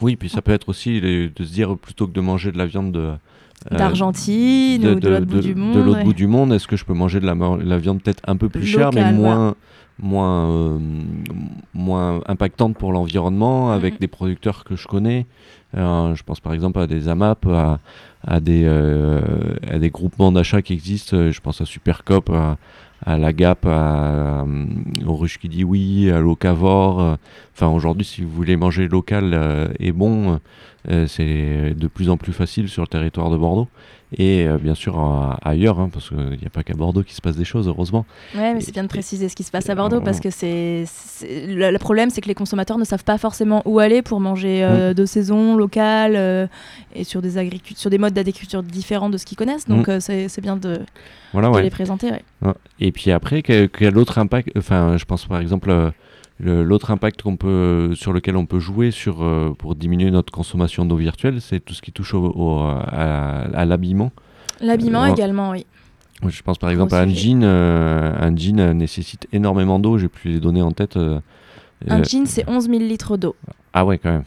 Oui, 0.01 0.15
puis 0.15 0.29
ça 0.29 0.41
peut 0.43 0.51
être 0.51 0.69
aussi 0.69 1.01
les- 1.01 1.29
de 1.29 1.43
se 1.43 1.51
dire 1.51 1.75
plutôt 1.77 2.05
que 2.07 2.13
de 2.13 2.21
manger 2.21 2.51
de 2.51 2.57
la 2.59 2.67
viande 2.67 2.91
de. 2.91 3.13
d'Argentine 3.71 4.87
ou 4.87 4.99
de 4.99 5.09
l'autre 5.09 5.25
bout 5.25 5.39
du 5.39 5.55
monde. 5.55 5.75
de 5.75 5.81
l'autre 5.81 5.97
ouais. 5.97 6.03
bout 6.03 6.13
du 6.13 6.27
monde, 6.27 6.53
est-ce 6.53 6.67
que 6.67 6.75
je 6.77 6.85
peux 6.85 6.93
manger 6.93 7.19
de 7.19 7.25
la, 7.25 7.77
viande 7.79 8.01
peut-être 8.01 8.21
un 8.27 8.37
peu 8.37 8.49
plus 8.49 8.65
chère, 8.65 8.91
mais 8.93 9.11
moins, 9.11 9.55
moins, 9.99 10.49
euh, 10.49 10.79
moins 11.73 12.21
impactante 12.27 12.77
pour 12.77 12.91
l'environnement, 12.93 13.71
avec 13.71 13.95
Mhm. 13.95 13.99
des 13.99 14.07
producteurs 14.07 14.63
que 14.63 14.75
je 14.75 14.87
connais 14.87 15.25
Euh, 15.75 16.15
Je 16.15 16.23
pense 16.23 16.39
par 16.39 16.53
exemple 16.53 16.79
à 16.79 16.87
des 16.87 17.09
AMAP, 17.09 17.45
à, 17.47 17.79
à 18.25 18.39
des, 18.39 18.63
euh, 18.65 19.19
à 19.69 19.77
des 19.79 19.89
groupements 19.89 20.31
d'achat 20.31 20.61
qui 20.61 20.71
existent. 20.73 21.29
Je 21.29 21.39
pense 21.41 21.59
à 21.59 21.65
Supercop, 21.65 22.29
à, 22.29 22.57
à 23.05 23.17
la 23.17 23.33
Gap, 23.33 23.65
à, 23.65 24.45
au 25.05 25.15
Ruche 25.15 25.37
qui 25.39 25.49
dit 25.49 25.65
oui, 25.65 26.09
à 26.09 26.19
Locavor. 26.21 27.17
Enfin, 27.53 27.67
aujourd'hui, 27.67 28.05
si 28.05 28.21
vous 28.21 28.29
voulez 28.29 28.55
manger 28.55 28.87
local 28.87 29.31
euh, 29.33 29.67
et 29.79 29.91
bon, 29.91 30.39
c'est 31.07 31.73
de 31.77 31.87
plus 31.87 32.09
en 32.09 32.15
plus 32.15 32.31
facile 32.31 32.69
sur 32.69 32.81
le 32.83 32.87
territoire 32.87 33.29
de 33.29 33.35
Bordeaux. 33.37 33.67
Et 34.13 34.47
euh, 34.47 34.57
bien 34.57 34.73
sûr 34.73 34.97
euh, 34.97 35.33
ailleurs, 35.43 35.79
hein, 35.79 35.89
parce 35.91 36.07
qu'il 36.09 36.17
n'y 36.17 36.45
a 36.47 36.49
pas 36.49 36.63
qu'à 36.63 36.73
Bordeaux 36.73 37.03
qu'il 37.03 37.13
se 37.13 37.19
passe 37.21 37.35
des 37.35 37.43
choses, 37.43 37.67
heureusement. 37.67 38.05
Ouais, 38.35 38.53
mais 38.53 38.61
c'est 38.61 38.71
bien 38.71 38.83
de 38.83 38.87
préciser 38.87 39.27
ce 39.27 39.35
qui 39.35 39.43
se 39.43 39.51
passe 39.51 39.69
à 39.69 39.75
Bordeaux 39.75 39.97
Oh. 39.99 40.03
parce 40.05 40.21
que 40.21 40.29
c'est 40.29 40.85
le, 41.21 41.71
le 41.71 41.77
problème, 41.79 42.09
c'est 42.09 42.21
que 42.21 42.27
les 42.29 42.33
consommateurs 42.33 42.77
ne 42.77 42.85
savent 42.85 43.03
pas 43.03 43.17
forcément 43.17 43.61
où 43.65 43.79
aller 43.79 44.01
pour 44.01 44.21
manger 44.21 44.63
euh, 44.63 44.93
de 44.93 45.05
saison, 45.05 45.57
local 45.57 46.13
euh, 46.15 46.47
et 46.95 47.03
sur 47.03 47.21
des 47.21 47.31
sur 47.75 47.89
des 47.89 47.97
modes 47.97 48.13
d'agriculture 48.13 48.63
différents 48.63 49.09
de 49.09 49.17
ce 49.17 49.25
qu'ils 49.25 49.37
connaissent. 49.37 49.67
Donc 49.67 49.87
Mm. 49.87 49.91
euh, 49.91 49.99
c'est 49.99 50.41
bien 50.41 50.55
de, 50.55 50.79
Voilà, 51.33 51.49
de 51.49 51.53
ouais. 51.55 51.63
les 51.63 51.69
présenter. 51.69 52.09
ouais. 52.11 52.53
Et 52.79 52.93
puis 52.93 53.11
après, 53.11 53.41
quel, 53.41 53.67
quel 53.69 53.97
autre 53.97 54.19
impact 54.19 54.51
Enfin, 54.57 54.95
je 54.95 55.03
pense 55.03 55.25
par 55.25 55.41
exemple 55.41 55.69
euh, 55.69 55.85
le- 55.85 55.91
l'autre 56.39 56.91
impact 56.91 57.21
qu'on 57.23 57.35
peut, 57.37 57.91
sur 57.95 58.13
lequel 58.13 58.35
on 58.37 58.45
peut 58.45 58.59
jouer 58.59 58.91
sur, 58.91 59.23
euh, 59.23 59.53
pour 59.57 59.75
diminuer 59.75 60.11
notre 60.11 60.31
consommation 60.31 60.85
d'eau 60.85 60.95
virtuelle, 60.97 61.41
c'est 61.41 61.59
tout 61.59 61.73
ce 61.73 61.81
qui 61.81 61.91
touche 61.91 62.13
au, 62.13 62.25
au- 62.35 62.59
à, 62.61 63.41
à 63.53 63.65
l'habillement. 63.65 64.11
L'habillement 64.61 65.05
également, 65.05 65.51
oui. 65.51 65.65
Je 66.27 66.41
pense 66.41 66.57
par 66.57 66.69
exemple 66.71 66.95
à 66.95 67.01
un 67.01 67.07
jean. 67.09 67.41
euh, 67.43 68.11
un 68.19 68.35
jean 68.35 68.59
euh, 68.59 68.73
nécessite 68.73 69.27
énormément 69.33 69.77
d'eau. 69.79 69.97
J'ai 69.99 70.07
plus 70.07 70.31
les 70.31 70.39
données 70.39 70.63
en 70.63 70.71
tête. 70.71 70.97
Un 71.87 72.01
jean, 72.03 72.25
c'est 72.25 72.47
11 72.49 72.65
000 72.69 72.79
litres 72.79 73.17
d'eau. 73.17 73.35
ah 73.73 73.85
ouais, 73.85 73.97
quand 73.99 74.11
même. 74.11 74.23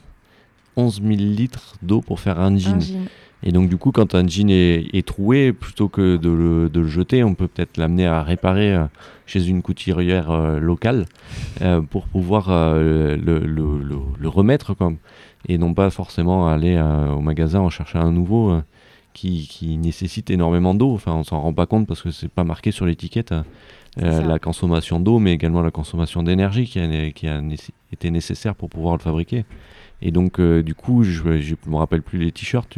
11 0.76 1.00
000 1.02 1.14
litres 1.16 1.74
d'eau 1.82 2.00
pour 2.00 2.20
faire 2.20 2.38
un 2.40 2.56
jean. 2.56 2.76
Un 2.76 2.80
jean. 2.80 3.04
Et 3.42 3.50
donc, 3.52 3.68
du 3.68 3.76
coup, 3.76 3.90
quand 3.90 4.14
un 4.14 4.26
jean 4.28 4.50
est, 4.50 4.86
est 4.92 5.04
troué, 5.06 5.52
plutôt 5.52 5.88
que 5.88 6.16
de 6.16 6.28
le, 6.28 6.68
de 6.68 6.80
le 6.80 6.86
jeter, 6.88 7.24
on 7.24 7.34
peut 7.34 7.48
peut-être 7.48 7.76
l'amener 7.76 8.06
à 8.06 8.22
réparer 8.22 8.76
chez 9.30 9.46
une 9.46 9.62
couturière 9.62 10.30
euh, 10.32 10.58
locale 10.58 11.06
euh, 11.62 11.80
pour 11.80 12.06
pouvoir 12.06 12.48
euh, 12.50 13.16
le, 13.16 13.38
le- 13.38 13.78
le- 13.78 13.96
le 14.18 14.28
remettre, 14.28 14.74
comme, 14.74 14.96
et 15.48 15.56
non 15.56 15.72
pas 15.72 15.88
forcément 15.90 16.48
aller 16.48 16.76
au 17.16 17.20
magasin 17.20 17.60
en 17.60 17.70
chercher 17.70 17.98
un 17.98 18.10
nouveau 18.10 18.60
qui, 19.14 19.46
qui 19.48 19.76
nécessaite 19.78 20.30
énormément 20.30 20.74
d'eau. 20.74 20.92
Enfin, 20.94 21.12
on 21.12 21.22
s'en 21.24 21.40
rend 21.40 21.52
pas 21.52 21.66
compte 21.66 21.86
parce 21.86 22.02
que 22.02 22.10
c'est 22.10 22.28
pas 22.30 22.44
marqué 22.44 22.72
sur 22.72 22.86
l'étiquette 22.86 23.32
euh, 23.32 24.20
la 24.28 24.38
consommation 24.38 25.00
d'eau, 25.00 25.18
mais 25.18 25.32
également 25.32 25.62
la 25.62 25.70
consommation 25.70 26.22
d'énergie 26.22 26.64
qui 26.66 26.78
a, 26.80 27.10
qui 27.10 27.26
a 27.28 27.40
nécess- 27.40 27.70
été 27.92 28.10
nécessaire 28.10 28.54
pour 28.54 28.68
pouvoir 28.68 28.96
le 28.96 29.00
fabriquer. 29.02 29.44
Et 30.02 30.10
donc, 30.12 30.40
euh, 30.40 30.62
du 30.62 30.74
coup, 30.74 31.02
je 31.04 31.22
ne 31.28 31.70
me 31.70 31.76
rappelle 31.76 32.02
plus 32.02 32.18
les 32.18 32.32
t-shirts. 32.32 32.76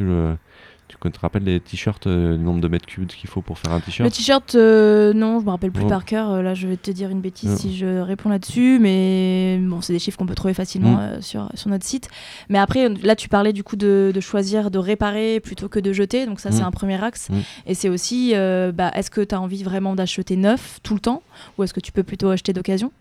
Tu, 1.01 1.11
te 1.11 1.19
rappelles 1.21 1.45
les 1.45 1.59
t-shirts, 1.61 2.07
euh, 2.07 2.31
le 2.33 2.37
nombre 2.37 2.61
de 2.61 2.69
mètres 2.69 2.87
cubes 2.87 3.07
qu'il 3.07 3.29
faut 3.29 3.41
pour 3.43 3.59
faire 3.59 3.73
un 3.73 3.77
Le 3.77 3.83
t-shirt 3.83 4.11
t-shirt, 4.13 4.55
euh, 4.55 5.13
non, 5.13 5.41
je 5.41 5.45
me 5.45 5.51
rappelle 5.51 5.73
plus 5.73 5.85
Ouais. 5.85 5.89
par 5.89 6.05
cœur. 6.05 6.31
Euh, 6.31 6.43
Là, 6.43 6.55
je 6.55 6.67
vais 6.69 6.77
te 6.77 6.91
dire 6.91 7.09
une 7.11 7.21
bêtise 7.21 7.51
Ouais. 7.51 7.57
si 7.57 7.77
je 7.77 8.01
réponds 8.01 8.29
là-dessus, 8.29 8.79
mais 8.81 9.59
bon, 9.63 9.81
c'est 9.81 9.93
des 9.93 9.99
chiffres 9.99 10.19
qu'on 10.19 10.27
peut 10.27 10.35
trouver 10.35 10.55
facilement 10.55 10.93
Mm. 10.93 11.01
euh, 11.01 11.21
sur, 11.21 11.49
sur 11.55 11.71
notre 11.71 11.85
site. 11.85 12.09
Mais 12.49 12.59
après, 12.59 12.89
là, 12.89 13.17
tu 13.17 13.29
parlais 13.29 13.53
du 13.53 13.65
coup 13.65 13.77
de, 13.77 14.13
de 14.15 14.21
choisir 14.21 14.71
de 14.71 14.79
réparer 14.79 15.41
plutôt 15.41 15.69
que 15.69 15.79
de 15.81 15.93
jeter, 15.93 16.27
donc 16.27 16.41
ça, 16.41 16.51
c'est 16.51 16.63
Mm. 16.63 16.67
un 16.67 16.71
premier 16.71 17.03
axe. 17.03 17.31
Mm. 17.31 17.35
Et 17.67 17.75
c'est 17.75 17.89
aussi, 17.89 18.33
bah, 18.75 18.91
est-ce 18.95 19.11
que 19.11 19.21
tu 19.23 19.35
as 19.35 19.41
envie 19.41 19.63
vraiment 19.63 19.95
d'acheter 19.95 20.37
neuf 20.37 20.79
tout 20.83 20.95
le 20.95 21.01
temps, 21.01 21.23
ou 21.59 21.63
est-ce 21.65 21.75
que 21.75 21.81
tu 21.81 21.93
peux 21.93 22.03
plutôt 22.03 22.29
acheter 22.31 22.53
d'occasion? 22.53 22.93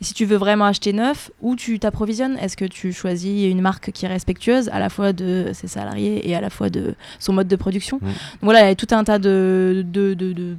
Et 0.00 0.04
si 0.04 0.14
tu 0.14 0.24
veux 0.24 0.36
vraiment 0.36 0.64
acheter 0.66 0.92
neuf, 0.92 1.30
où 1.40 1.56
tu 1.56 1.78
t'approvisionnes? 1.78 2.36
Est-ce 2.38 2.56
que 2.56 2.64
tu 2.64 2.92
choisis 2.92 3.50
une 3.50 3.60
marque 3.60 3.90
qui 3.92 4.04
est 4.04 4.08
respectueuse 4.08 4.68
à 4.70 4.78
la 4.78 4.88
fois 4.88 5.12
de 5.12 5.50
ses 5.52 5.66
salariés 5.68 6.28
et 6.28 6.34
à 6.34 6.40
la 6.40 6.50
fois 6.50 6.70
de 6.70 6.94
son 7.18 7.32
mode 7.36 7.48
de 7.48 7.56
production 7.56 7.98
Mm. 8.02 8.06
donc 8.06 8.14
voilà, 8.42 8.60
il 8.64 8.68
y 8.68 8.72
a 8.72 8.74
tout 8.74 8.92
un 8.92 9.04
tas 9.04 9.18
de, 9.18 9.84
de, 9.86 10.14
de- 10.14 10.32
de 10.32 10.56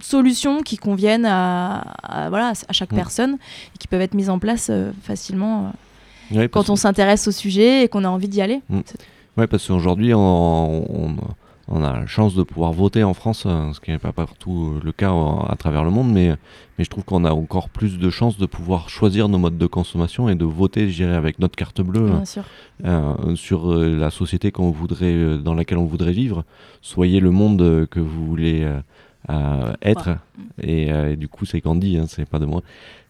solutions 0.00 0.62
qui 0.62 0.76
conviennent 0.76 1.26
à, 1.26 1.80
à- 2.02 2.28
voilà, 2.28 2.52
à 2.68 2.72
chaque 2.72 2.92
Mm. 2.92 2.96
personne 2.96 3.32
et 3.74 3.78
qui 3.78 3.88
peuvent 3.88 4.00
être 4.00 4.14
mises 4.14 4.30
en 4.30 4.38
place 4.38 4.68
euh, 4.70 4.92
facilement 5.02 5.56
euh, 6.32 6.36
Ouais, 6.40 6.48
quand 6.48 6.68
on 6.70 6.76
s'intéresse 6.76 7.26
au 7.26 7.32
sujet 7.32 7.84
et 7.84 7.88
qu'on 7.88 8.04
a 8.04 8.08
envie 8.08 8.28
d'y 8.28 8.42
aller. 8.42 8.60
Ouais, 9.38 9.46
parce 9.46 9.66
qu'aujourd'hui, 9.66 10.12
on, 10.14 10.18
on- 10.20 11.16
on 11.70 11.82
a 11.84 11.92
la 11.92 12.06
chance 12.06 12.34
de 12.34 12.42
pouvoir 12.42 12.72
voter 12.72 13.04
en 13.04 13.14
France, 13.14 13.44
euh, 13.46 13.72
ce 13.72 13.80
qui 13.80 13.90
n'est 13.90 13.98
pas 13.98 14.12
partout 14.12 14.74
euh, 14.76 14.80
le 14.82 14.92
cas 14.92 15.12
euh, 15.12 15.40
à 15.48 15.56
travers 15.56 15.84
le 15.84 15.90
monde, 15.90 16.10
mais, 16.10 16.30
mais 16.78 16.84
je 16.84 16.90
trouve 16.90 17.04
qu'on 17.04 17.24
a 17.24 17.30
encore 17.30 17.68
plus 17.68 17.98
de 17.98 18.10
chances 18.10 18.38
de 18.38 18.46
pouvoir 18.46 18.88
choisir 18.88 19.28
nos 19.28 19.38
modes 19.38 19.58
de 19.58 19.66
consommation 19.66 20.28
et 20.28 20.34
de 20.34 20.44
voter, 20.44 20.88
je 20.88 20.96
dirais, 20.96 21.14
avec 21.14 21.38
notre 21.38 21.56
carte 21.56 21.80
bleue 21.82 22.10
sûr. 22.24 22.44
euh, 22.84 23.34
sur 23.34 23.74
la 23.74 24.10
société 24.10 24.50
qu'on 24.50 24.70
voudrait, 24.70 25.38
dans 25.38 25.54
laquelle 25.54 25.78
on 25.78 25.84
voudrait 25.84 26.12
vivre. 26.12 26.44
Soyez 26.80 27.20
le 27.20 27.30
monde 27.30 27.86
que 27.90 28.00
vous 28.00 28.24
voulez 28.26 28.66
euh, 29.30 29.72
être. 29.82 30.16
Et, 30.62 30.90
euh, 30.90 31.12
et 31.12 31.16
du 31.16 31.28
coup, 31.28 31.44
c'est 31.44 31.60
Gandhi, 31.60 31.98
hein, 31.98 32.06
c'est 32.08 32.28
pas 32.28 32.38
de 32.38 32.46
moi, 32.46 32.62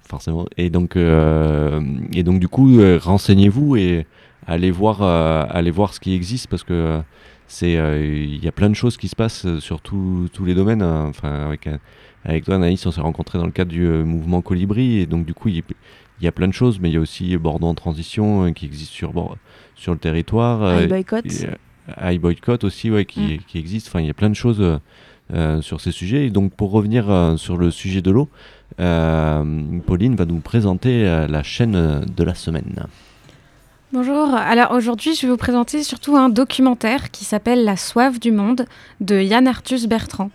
forcément. 0.02 0.46
Et 0.56 0.70
donc, 0.70 0.96
et 0.96 2.22
donc 2.22 2.40
du 2.40 2.48
coup, 2.48 2.78
renseignez-vous 3.00 3.76
et 3.76 4.06
allez 4.46 4.70
voir, 4.70 5.02
allez 5.02 5.70
voir 5.70 5.94
ce 5.94 6.00
qui 6.00 6.14
existe 6.14 6.48
parce 6.48 6.64
que 6.64 7.00
c'est, 7.48 7.76
euh, 7.76 8.06
il 8.06 8.44
y 8.44 8.46
a 8.48 8.52
plein 8.52 8.68
de 8.70 8.74
choses 8.74 8.96
qui 8.96 9.08
se 9.08 9.16
passent 9.16 9.46
euh, 9.46 9.58
sur 9.58 9.80
tous 9.80 10.28
tous 10.32 10.44
les 10.44 10.54
domaines. 10.54 10.82
hein. 10.82 11.06
Enfin, 11.08 11.46
avec, 11.46 11.66
euh, 11.66 11.76
avec 12.24 12.44
toi, 12.44 12.54
Anaïs, 12.56 12.84
on 12.86 12.90
s'est 12.92 13.00
rencontrés 13.00 13.38
dans 13.38 13.46
le 13.46 13.52
cadre 13.52 13.70
du 13.72 13.86
mouvement 13.86 14.42
Colibri 14.42 14.98
et 14.98 15.06
donc 15.06 15.24
du 15.26 15.34
coup, 15.34 15.48
il 15.48 15.56
y, 15.56 15.58
a- 15.60 15.62
il 16.20 16.24
y 16.24 16.28
a 16.28 16.32
plein 16.32 16.48
de 16.48 16.52
choses, 16.52 16.78
mais 16.80 16.90
il 16.90 16.94
y 16.94 16.96
a 16.96 17.00
aussi 17.00 17.36
Bordeaux 17.38 17.66
en 17.68 17.74
transition 17.74 18.44
euh, 18.44 18.50
qui 18.52 18.66
existe 18.66 18.92
sur, 18.92 19.12
sur 19.74 19.92
le 19.92 19.98
territoire. 19.98 20.62
euh, 20.62 20.82
High 20.82 20.88
boycott. 20.88 21.26
et, 21.26 21.46
euh, 22.02 22.18
Boycott 22.18 22.64
aussi, 22.64 22.90
ouais, 22.90 23.04
qui, 23.06 23.20
Mm. 23.20 23.38
qui 23.46 23.58
existe. 23.58 23.88
Enfin, 23.88 24.00
il 24.00 24.06
y 24.06 24.10
a 24.10 24.14
plein 24.14 24.28
de 24.30 24.34
choses 24.34 24.62
sur 25.60 25.80
ces 25.80 25.92
sujets. 25.92 26.26
Et 26.26 26.30
donc 26.30 26.52
pour 26.54 26.70
revenir 26.70 27.34
sur 27.36 27.56
le 27.58 27.70
sujet 27.70 28.00
de 28.02 28.10
l'eau, 28.10 28.28
Pauline 29.86 30.16
va 30.16 30.24
nous 30.24 30.40
présenter 30.40 31.04
la 31.28 31.42
chaîne 31.42 32.04
de 32.04 32.24
la 32.24 32.34
semaine. 32.34 32.86
Bonjour, 33.90 34.34
alors 34.34 34.72
aujourd'hui 34.72 35.14
je 35.14 35.22
vais 35.22 35.30
vous 35.30 35.38
présenter 35.38 35.82
surtout 35.82 36.14
un 36.14 36.28
documentaire 36.28 37.10
qui 37.10 37.24
s'appelle 37.24 37.64
La 37.64 37.78
soif 37.78 38.20
du 38.20 38.32
monde 38.32 38.66
de 39.00 39.18
Yann 39.18 39.48
Arthus 39.48 39.86
Bertrand. 39.86 40.30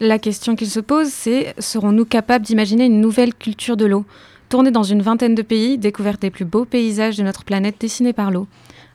La 0.00 0.18
question 0.18 0.56
qu'il 0.56 0.70
se 0.70 0.80
pose 0.80 1.08
c'est 1.08 1.54
serons-nous 1.58 2.06
capables 2.06 2.46
d'imaginer 2.46 2.86
une 2.86 3.02
nouvelle 3.02 3.34
culture 3.34 3.76
de 3.76 3.84
l'eau? 3.84 4.06
Tournée 4.48 4.70
dans 4.70 4.84
une 4.84 5.02
vingtaine 5.02 5.34
de 5.34 5.42
pays, 5.42 5.76
découverte 5.76 6.22
des 6.22 6.30
plus 6.30 6.46
beaux 6.46 6.64
paysages 6.64 7.18
de 7.18 7.22
notre 7.22 7.44
planète 7.44 7.76
dessinés 7.78 8.14
par 8.14 8.30
l'eau. 8.30 8.46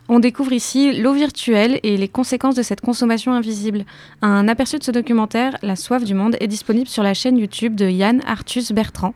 On 0.08 0.18
découvre 0.18 0.52
ici 0.52 1.00
l'eau 1.00 1.12
virtuelle 1.12 1.78
et 1.84 1.96
les 1.96 2.08
conséquences 2.08 2.56
de 2.56 2.62
cette 2.62 2.80
consommation 2.80 3.32
invisible. 3.32 3.84
Un 4.22 4.48
aperçu 4.48 4.80
de 4.80 4.82
ce 4.82 4.90
documentaire, 4.90 5.56
La 5.62 5.76
soif 5.76 6.02
du 6.02 6.14
monde, 6.14 6.36
est 6.40 6.48
disponible 6.48 6.88
sur 6.88 7.04
la 7.04 7.14
chaîne 7.14 7.38
YouTube 7.38 7.76
de 7.76 7.88
Yann 7.88 8.22
Arthus 8.26 8.72
Bertrand. 8.72 9.14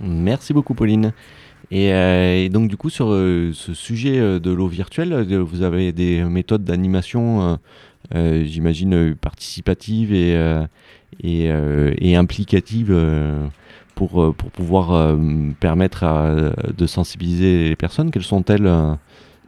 Merci 0.00 0.52
beaucoup 0.52 0.74
Pauline. 0.74 1.12
Et, 1.74 1.94
euh, 1.94 2.36
et 2.36 2.50
donc 2.50 2.68
du 2.68 2.76
coup 2.76 2.90
sur 2.90 3.10
euh, 3.10 3.52
ce 3.54 3.72
sujet 3.72 4.18
euh, 4.18 4.38
de 4.38 4.50
l'eau 4.50 4.68
virtuelle, 4.68 5.14
vous 5.40 5.62
avez 5.62 5.92
des 5.92 6.22
méthodes 6.22 6.64
d'animation, 6.64 7.58
j'imagine, 8.14 9.14
participatives 9.14 10.12
et, 10.12 10.36
et, 11.22 11.50
et 11.98 12.16
implicatives 12.16 12.94
pour, 13.94 14.34
pour 14.34 14.50
pouvoir 14.50 15.16
permettre 15.60 16.54
de 16.76 16.86
sensibiliser 16.86 17.70
les 17.70 17.76
personnes. 17.76 18.10
Quelles 18.10 18.22
sont-elles 18.22 18.70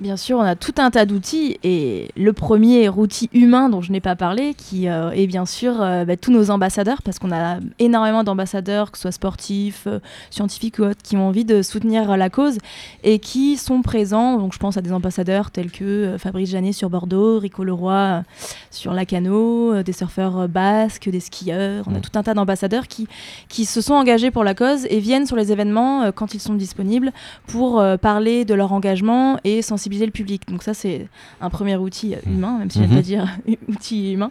Bien 0.01 0.17
sûr, 0.17 0.39
on 0.39 0.43
a 0.43 0.57
tout 0.57 0.75
un 0.79 0.91
tas 0.91 1.07
d'outils 1.07 1.57
et 1.63 2.09
le 2.17 2.33
premier 2.33 2.89
outil 2.89 3.31
humain 3.33 3.69
dont 3.69 3.81
je 3.81 3.93
n'ai 3.93 4.01
pas 4.01 4.17
parlé, 4.17 4.55
qui 4.55 4.89
euh, 4.89 5.13
est 5.13 5.29
bien 5.29 5.47
sûr 5.47 5.81
euh, 5.81 6.05
bah, 6.05 6.17
tous 6.17 6.33
nos 6.33 6.51
ambassadeurs, 6.51 7.01
parce 7.01 7.21
qu'on 7.21 7.31
a 7.31 7.59
énormément 7.79 8.25
d'ambassadeurs, 8.25 8.91
que 8.91 8.99
ce 8.99 9.03
soit 9.03 9.13
sportifs, 9.13 9.85
euh, 9.87 10.01
scientifiques 10.31 10.81
ou 10.81 10.83
autres, 10.83 11.01
qui 11.01 11.17
ont 11.17 11.29
envie 11.29 11.45
de 11.45 11.63
soutenir 11.63 12.17
la 12.17 12.29
cause 12.29 12.59
et 13.05 13.21
qui 13.21 13.57
sont 13.57 13.83
présents. 13.83 14.39
Donc 14.39 14.53
je 14.53 14.59
pense 14.59 14.77
à 14.77 14.83
des 14.83 14.91
ambassadeurs 14.91 15.53
tels 15.53 15.71
que 15.71 16.17
Fabrice 16.19 16.51
Janet 16.51 16.75
sur 16.75 16.91
Bordeaux, 16.91 17.39
Rico 17.39 17.63
Leroy 17.63 18.25
sur 18.73 18.95
Lacano, 18.95 19.85
des 19.85 19.93
surfeurs 19.93 20.49
basques, 20.49 21.09
des 21.09 21.21
skieurs. 21.21 21.85
On 21.87 21.95
a 21.95 21.99
Mm. 21.99 22.01
tout 22.01 22.19
un 22.19 22.25
tas 22.25 22.35
d'ambassadeurs 22.35 22.89
qui, 22.89 23.07
qui 23.49 23.65
se 23.65 23.81
sont 23.81 23.95
engagés 23.95 24.33
pour 24.33 24.43
la 24.43 24.55
cause 24.55 24.87
et 24.91 24.99
viennent 24.99 25.27
sur 25.27 25.37
les 25.37 25.53
événements 25.53 26.11
quand 26.11 26.35
ils 26.35 26.41
sont 26.41 26.55
disponibles 26.55 27.13
pour 27.47 27.81
parler 28.03 28.45
de 28.45 28.55
leur 28.55 28.73
engagement 28.73 29.39
et 29.45 29.63
sensibiliser 29.63 29.84
le 29.91 30.11
public. 30.11 30.43
Donc 30.49 30.63
ça, 30.63 30.75
c'est 30.75 31.07
un 31.41 31.51
premier 31.51 31.77
outil 31.77 32.15
euh, 32.15 32.19
humain, 32.27 32.59
même 32.59 32.71
si 32.71 32.79
je 32.79 32.85
Mhm. 32.85 32.91
vais 32.91 32.97
pas 32.97 33.03
dire 33.03 33.29
outil 33.69 34.13
humain. 34.13 34.31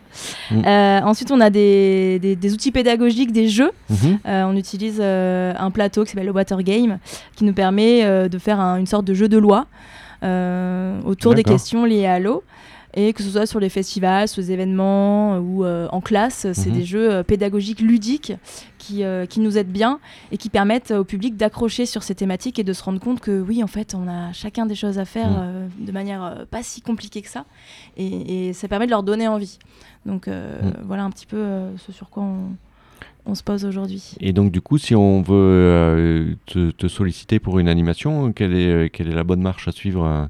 Mhm. 0.52 0.63
Euh, 0.66 1.00
ensuite, 1.04 1.32
on 1.32 1.39
a 1.42 1.50
des, 1.50 2.20
des- 2.20 2.36
des 2.36 2.54
outils 2.54 2.72
pédagogiques, 2.72 3.32
des 3.32 3.48
jeux. 3.48 3.72
Mhm. 3.89 4.20
Euh, 4.28 4.44
on 4.46 4.56
utilise 4.56 5.00
euh, 5.02 5.54
un 5.58 5.72
plateau 5.72 6.04
qui 6.04 6.12
s'appelle 6.12 6.26
le 6.28 6.32
Water 6.34 6.62
Game, 6.63 6.98
qui 7.36 7.44
nous 7.46 7.54
permet 7.54 8.28
de 8.30 8.38
faire 8.38 8.60
un- 8.60 8.78
une 8.78 8.88
sorte 8.88 9.06
de 9.06 9.13
jeu 9.13 9.28
de 9.30 9.38
loi 9.38 9.66
autour 11.06 11.34
des 11.36 11.44
questions 11.44 11.86
liées 11.86 12.06
à 12.06 12.20
l'eau. 12.20 12.44
Et 12.95 13.12
que 13.13 13.23
ce 13.23 13.29
soit 13.29 13.45
sur 13.47 13.60
les 13.60 13.69
festivals, 13.69 14.27
sur 14.27 14.41
les 14.41 14.51
événements 14.51 15.39
ou 15.39 15.65
euh, 15.65 15.88
en 15.91 15.99
classe, 15.99 16.45
c'est 16.53 16.69
Mhm. 16.69 16.75
des 16.75 16.84
jeux 16.86 17.12
euh, 17.12 17.23
pédagogiques 17.23 17.79
ludiques 17.82 18.34
qui, 18.77 19.03
euh, 19.03 19.25
qui 19.25 19.39
nous 19.39 19.58
aident 19.58 19.71
bien 19.71 19.99
et 20.32 20.38
qui 20.38 20.49
permettent 20.49 20.91
au 20.91 21.03
public 21.03 21.36
d'accrocher 21.36 21.86
sur 21.88 22.03
ces 22.03 22.13
thématiques 22.13 22.60
et 22.60 22.63
de 22.63 22.71
se 22.73 22.84
rendre 22.84 22.99
compte 22.99 23.19
que 23.19 23.41
oui, 23.41 23.63
en 23.63 23.67
fait, 23.67 23.95
on 23.95 24.08
a 24.08 24.32
chacun 24.34 24.67
des 24.67 24.75
choses 24.75 24.99
à 24.99 25.06
faire 25.06 25.29
euh, 25.32 25.67
de 25.79 25.91
manière 25.91 26.23
euh, 26.23 26.45
pas 26.49 26.62
si 26.62 26.82
compliquée 26.82 27.23
que 27.23 27.29
ça. 27.29 27.45
Et, 27.97 28.49
et 28.49 28.53
ça 28.53 28.67
permet 28.67 28.86
de 28.86 28.91
leur 28.91 29.01
donner 29.03 29.27
envie. 29.27 29.58
Donc 30.06 30.27
euh, 30.27 30.62
Mhm. 30.62 30.73
voilà 30.86 31.03
un 31.03 31.10
petit 31.10 31.25
peu 31.25 31.38
euh, 31.38 31.75
ce 31.77 31.91
sur 31.91 32.10
quoi 32.12 32.21
on, 32.23 32.49
on 33.25 33.34
se 33.34 33.41
pose 33.41 33.65
aujourd'hui. 33.65 34.15
Et 34.19 34.34
donc 34.34 34.51
du 34.51 34.62
coup, 34.62 34.77
si 34.77 34.93
on 34.95 35.23
veut 35.23 35.34
euh, 35.36 36.34
te, 36.45 36.69
te 36.71 36.88
solliciter 36.88 37.39
pour 37.39 37.58
une 37.58 37.69
animation, 37.69 38.32
quelle 38.34 38.53
est, 38.53 38.89
quelle 38.93 39.08
est 39.10 39.15
la 39.15 39.23
bonne 39.23 39.41
marche 39.41 39.67
à 39.67 39.71
suivre 39.71 40.06
euh 40.06 40.25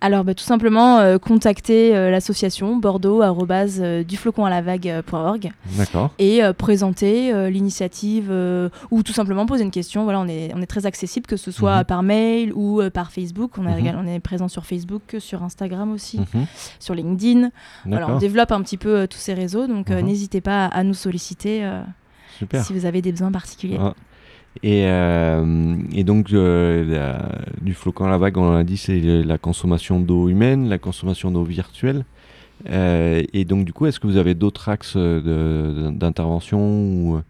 Alors, 0.00 0.22
bah, 0.22 0.32
tout 0.34 0.44
simplement, 0.44 0.98
euh, 1.00 1.18
contacter 1.18 1.96
euh, 1.96 2.12
l'association 2.12 2.76
bordeaux 2.76 3.20
arrobase, 3.20 3.80
euh, 3.82 4.04
à 4.44 4.48
la 4.50 4.62
vague.org 4.62 5.50
D'accord. 5.76 6.10
et 6.20 6.44
euh, 6.44 6.52
présenter 6.52 7.32
euh, 7.32 7.50
l'initiative 7.50 8.28
euh, 8.30 8.68
ou 8.92 9.02
tout 9.02 9.12
simplement 9.12 9.44
poser 9.44 9.64
une 9.64 9.72
question. 9.72 10.04
Voilà, 10.04 10.20
on 10.20 10.28
est, 10.28 10.52
on 10.54 10.62
est 10.62 10.66
très 10.66 10.86
accessible, 10.86 11.26
que 11.26 11.36
ce 11.36 11.50
soit 11.50 11.78
Mhm. 11.78 11.84
par 11.84 12.02
mail 12.04 12.52
ou 12.54 12.80
euh, 12.80 12.90
par 12.90 13.10
Facebook. 13.10 13.58
On, 13.58 13.62
Mhm. 13.62 13.96
on 14.00 14.06
est 14.06 14.20
présent 14.20 14.46
sur 14.46 14.66
Facebook, 14.66 15.16
sur 15.18 15.42
Instagram 15.42 15.92
aussi, 15.92 16.18
Mhm. 16.20 16.46
sur 16.78 16.94
LinkedIn. 16.94 17.50
Voilà, 17.84 18.08
on 18.08 18.18
développe 18.18 18.52
un 18.52 18.62
petit 18.62 18.76
peu 18.76 19.00
euh, 19.00 19.06
tous 19.08 19.18
ces 19.18 19.34
réseaux, 19.34 19.66
donc 19.66 19.90
euh, 19.90 20.00
n'hésitez 20.00 20.40
pas 20.40 20.66
à, 20.66 20.78
à 20.78 20.84
nous 20.84 20.94
solliciter 20.94 21.64
euh, 21.64 21.82
Super. 22.38 22.64
si 22.64 22.72
vous 22.72 22.84
avez 22.86 23.02
des 23.02 23.10
besoins 23.10 23.32
particuliers. 23.32 23.78
Ah. 23.80 23.94
Et, 24.62 24.86
euh, 24.86 25.76
et 25.92 26.04
donc, 26.04 26.32
euh, 26.32 27.22
du 27.60 27.74
flocon 27.74 28.06
à 28.06 28.10
la 28.10 28.18
vague, 28.18 28.36
on 28.38 28.52
l'a 28.52 28.64
dit, 28.64 28.76
c'est 28.76 29.00
la 29.00 29.38
consommation 29.38 30.00
d'eau 30.00 30.28
humaine, 30.28 30.68
la 30.68 30.78
consommation 30.78 31.30
d'eau 31.30 31.44
virtuelle. 31.44 32.04
Euh, 32.68 33.22
et 33.32 33.44
donc, 33.44 33.64
du 33.64 33.72
coup, 33.72 33.86
est-ce 33.86 34.00
que 34.00 34.06
vous 34.06 34.16
avez 34.16 34.34
d'autres 34.34 34.68
axes 34.68 34.96
d'intervention 34.96 36.58
ou, 36.60 37.20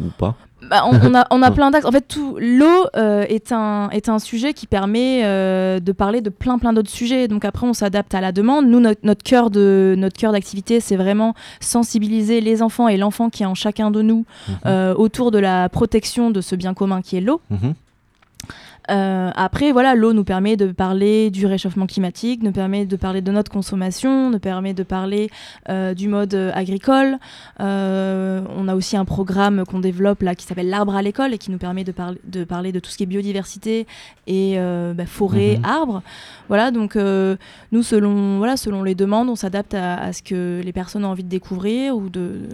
ou 0.00 0.08
pas? 0.16 0.36
Bah, 0.70 0.84
on, 0.86 0.98
on 1.02 1.14
a, 1.14 1.26
on 1.30 1.42
a 1.42 1.50
plein 1.58 1.70
d'axes. 1.70 1.86
En 1.86 1.90
fait, 1.92 2.06
tout 2.06 2.36
l'eau 2.40 2.86
euh, 2.96 3.24
est 3.28 3.52
un 3.52 3.88
est 3.90 4.08
un 4.08 4.18
sujet 4.18 4.52
qui 4.54 4.66
permet 4.66 5.22
euh, 5.24 5.80
de 5.80 5.92
parler 5.92 6.20
de 6.20 6.30
plein 6.30 6.58
plein 6.58 6.72
d'autres 6.72 6.90
sujets. 6.90 7.28
Donc 7.28 7.44
après, 7.44 7.66
on 7.66 7.72
s'adapte 7.72 8.14
à 8.14 8.20
la 8.20 8.32
demande. 8.32 8.66
Nous, 8.66 8.80
notre, 8.80 9.00
notre 9.04 9.22
cœur 9.22 9.50
de 9.50 9.94
notre 9.96 10.16
cœur 10.18 10.32
d'activité, 10.32 10.80
c'est 10.80 10.96
vraiment 10.96 11.34
sensibiliser 11.60 12.40
les 12.40 12.62
enfants 12.62 12.88
et 12.88 12.96
l'enfant 12.96 13.30
qui 13.30 13.42
est 13.42 13.46
en 13.46 13.54
chacun 13.54 13.90
de 13.90 14.02
nous 14.02 14.24
Mhm. 14.48 14.54
euh, 14.66 14.94
autour 14.94 15.30
de 15.30 15.38
la 15.38 15.68
protection 15.68 16.30
de 16.30 16.40
ce 16.40 16.56
bien 16.56 16.74
commun 16.74 17.02
qui 17.02 17.16
est 17.16 17.20
l'eau. 17.20 17.40
Mhm. 17.50 17.74
Euh, 18.90 19.30
après, 19.34 19.72
voilà, 19.72 19.94
l'eau 19.94 20.12
nous 20.12 20.24
permet 20.24 20.56
de 20.56 20.72
parler 20.72 21.30
du 21.30 21.46
réchauffement 21.46 21.86
climatique, 21.86 22.42
nous 22.42 22.52
permet 22.52 22.86
de 22.86 22.96
parler 22.96 23.20
de 23.20 23.30
notre 23.30 23.50
consommation, 23.50 24.30
nous 24.30 24.38
permet 24.38 24.74
de 24.74 24.82
parler 24.82 25.30
euh, 25.68 25.94
du 25.94 26.08
mode 26.08 26.34
euh, 26.34 26.50
agricole. 26.54 27.18
Euh, 27.60 28.40
on 28.56 28.68
a 28.68 28.74
aussi 28.74 28.96
un 28.96 29.04
programme 29.04 29.64
qu'on 29.64 29.80
développe 29.80 30.22
là 30.22 30.34
qui 30.34 30.46
s'appelle 30.46 30.68
l'arbre 30.70 30.94
à 30.94 31.02
l'école 31.02 31.34
et 31.34 31.38
qui 31.38 31.50
nous 31.50 31.58
permet 31.58 31.84
de, 31.84 31.92
parler 31.92 32.18
de 32.24 32.44
parler 32.44 32.72
de 32.72 32.80
tout 32.80 32.90
ce 32.90 32.96
qui 32.96 33.02
est 33.02 33.06
biodiversité 33.06 33.86
et 34.26 34.56
bah, 34.94 35.06
forêt, 35.06 35.56
Mhm. 35.58 35.64
arbres. 35.64 36.02
Voilà, 36.48 36.70
donc 36.70 36.96
nous, 36.96 37.82
selon, 37.82 38.38
voilà, 38.38 38.56
selon 38.56 38.82
les 38.82 38.94
demandes, 38.94 39.28
on 39.28 39.36
s'adapte 39.36 39.74
à, 39.74 39.96
à 39.96 40.12
ce 40.12 40.22
que 40.22 40.60
les 40.64 40.72
personnes 40.72 41.04
ont 41.04 41.08
envie 41.08 41.24
de 41.24 41.28
découvrir 41.28 41.96
ou 41.96 42.08
de, 42.08 42.20
de 42.20 42.48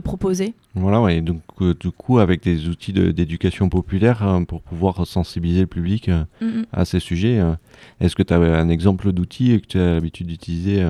proposer. 0.00 0.54
Voilà, 0.74 1.00
ouais, 1.00 1.20
donc 1.20 1.40
euh, 1.60 1.74
du 1.78 1.90
coup, 1.90 2.18
avec 2.18 2.42
des 2.42 2.68
outils 2.68 2.92
de- 2.92 3.10
d'éducation 3.12 3.68
populaire 3.68 4.22
hein, 4.22 4.44
pour 4.44 4.60
pouvoir 4.62 5.06
sensibiliser 5.06 5.60
le 5.60 5.66
public 5.66 6.08
euh, 6.08 6.24
à 6.72 6.84
ces 6.84 7.00
sujets, 7.00 7.38
euh, 7.40 7.52
est-ce 8.00 8.16
que 8.16 8.22
tu 8.22 8.32
as 8.34 8.38
un 8.38 8.68
exemple 8.68 9.12
d'outil 9.12 9.60
que 9.60 9.66
tu 9.66 9.78
as 9.78 9.94
l'habitude 9.94 10.26
d'utiliser 10.26 10.82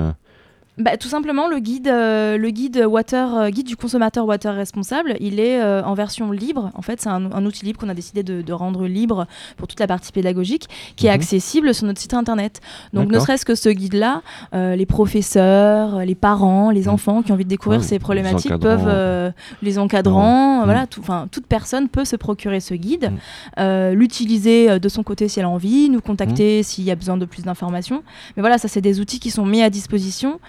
Bah, 0.77 0.97
tout 0.97 1.07
simplement, 1.07 1.47
le 1.47 1.59
guide, 1.59 1.87
euh, 1.87 2.37
le 2.37 2.49
guide 2.49 2.83
water, 2.85 3.33
euh, 3.33 3.49
guide 3.49 3.65
du 3.65 3.77
consommateur 3.77 4.25
water 4.25 4.53
responsable, 4.53 5.15
il 5.21 5.39
est 5.39 5.61
euh, 5.61 5.81
en 5.83 5.93
version 5.93 6.31
libre. 6.31 6.69
En 6.75 6.81
fait, 6.81 6.99
c'est 6.99 7.07
un, 7.07 7.31
un 7.31 7.45
outil 7.45 7.63
libre 7.63 7.79
qu'on 7.79 7.87
a 7.87 7.93
décidé 7.93 8.23
de, 8.23 8.41
de 8.41 8.53
rendre 8.53 8.85
libre 8.85 9.25
pour 9.55 9.69
toute 9.69 9.79
la 9.79 9.87
partie 9.87 10.11
pédagogique, 10.11 10.67
qui 10.97 11.07
est 11.07 11.11
Mhm. 11.11 11.15
accessible 11.15 11.73
sur 11.73 11.85
notre 11.87 12.01
site 12.01 12.13
internet. 12.13 12.59
Donc, 12.91 13.09
ne 13.09 13.17
serait-ce 13.19 13.45
que 13.45 13.55
ce 13.55 13.69
guide-là, 13.69 14.21
les 14.51 14.85
professeurs, 14.85 15.99
les 16.03 16.15
parents, 16.15 16.71
les 16.71 16.81
Mhm. 16.83 16.89
enfants 16.89 17.21
qui 17.21 17.31
ont 17.31 17.35
envie 17.35 17.45
de 17.45 17.49
découvrir 17.49 17.79
Ouais, 17.79 17.87
ces 17.87 17.95
les 17.95 17.99
problématiques 17.99 18.51
encadrants. 18.51 18.83
peuvent, 18.83 19.33
les 19.61 19.79
encadrants, 19.79 20.59
Mhm. 20.59 20.65
voilà, 20.65 20.87
tout, 20.87 20.99
enfin, 20.99 21.27
toute 21.31 21.45
personne 21.47 21.87
peut 21.87 22.03
se 22.05 22.17
procurer 22.17 22.59
ce 22.59 22.73
guide, 22.73 23.11
Mhm. 23.57 23.91
l'utiliser 23.93 24.77
de 24.79 24.89
son 24.89 25.03
côté 25.03 25.29
si 25.29 25.39
elle 25.39 25.45
a 25.45 25.49
envie, 25.49 25.89
nous 25.89 26.01
contacter 26.01 26.63
s'il 26.63 26.83
y 26.83 26.91
a 26.91 26.95
besoin 26.95 27.15
de 27.15 27.25
plus 27.25 27.43
d'informations. 27.43 28.03
Mais 28.35 28.41
voilà, 28.41 28.57
ça, 28.57 28.67
c'est 28.67 28.81
des 28.81 28.99
outils 28.99 29.19
qui 29.21 29.31
sont 29.31 29.45
mis 29.45 29.61
à 29.61 29.69
disposition 29.69 30.39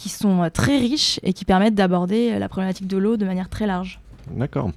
qui 0.00 0.08
sont 0.08 0.42
euh, 0.42 0.48
très 0.50 0.78
riches 0.78 1.20
et 1.22 1.32
qui 1.32 1.44
permettent 1.44 1.74
d'aborder 1.74 2.32
euh, 2.32 2.38
la 2.38 2.48
problématique 2.48 2.86
de 2.86 2.96
l'eau 2.96 3.16
de 3.16 3.24
manière 3.26 3.48
très 3.48 3.66
large. 3.66 4.00
D'accord. 4.34 4.70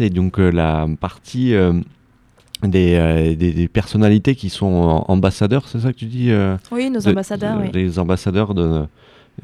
Et 0.00 0.10
donc 0.10 0.38
euh, 0.38 0.50
la 0.50 0.86
partie 1.00 1.54
des, 2.62 3.34
des, 3.38 3.52
des 3.52 3.68
personnalités 3.68 4.34
qui 4.34 4.50
sont 4.50 5.04
ambassadeurs, 5.08 5.68
c'est 5.68 5.80
ça 5.80 5.92
que 5.92 5.98
tu 5.98 6.06
dis 6.06 6.30
Oui, 6.72 6.90
nos 6.90 7.00
de- 7.00 7.10
ambassadeurs, 7.10 7.56
de- 7.58 7.62
oui. 7.62 7.70
Les 7.72 7.98
ambassadeurs 7.98 8.54
de, 8.54 8.84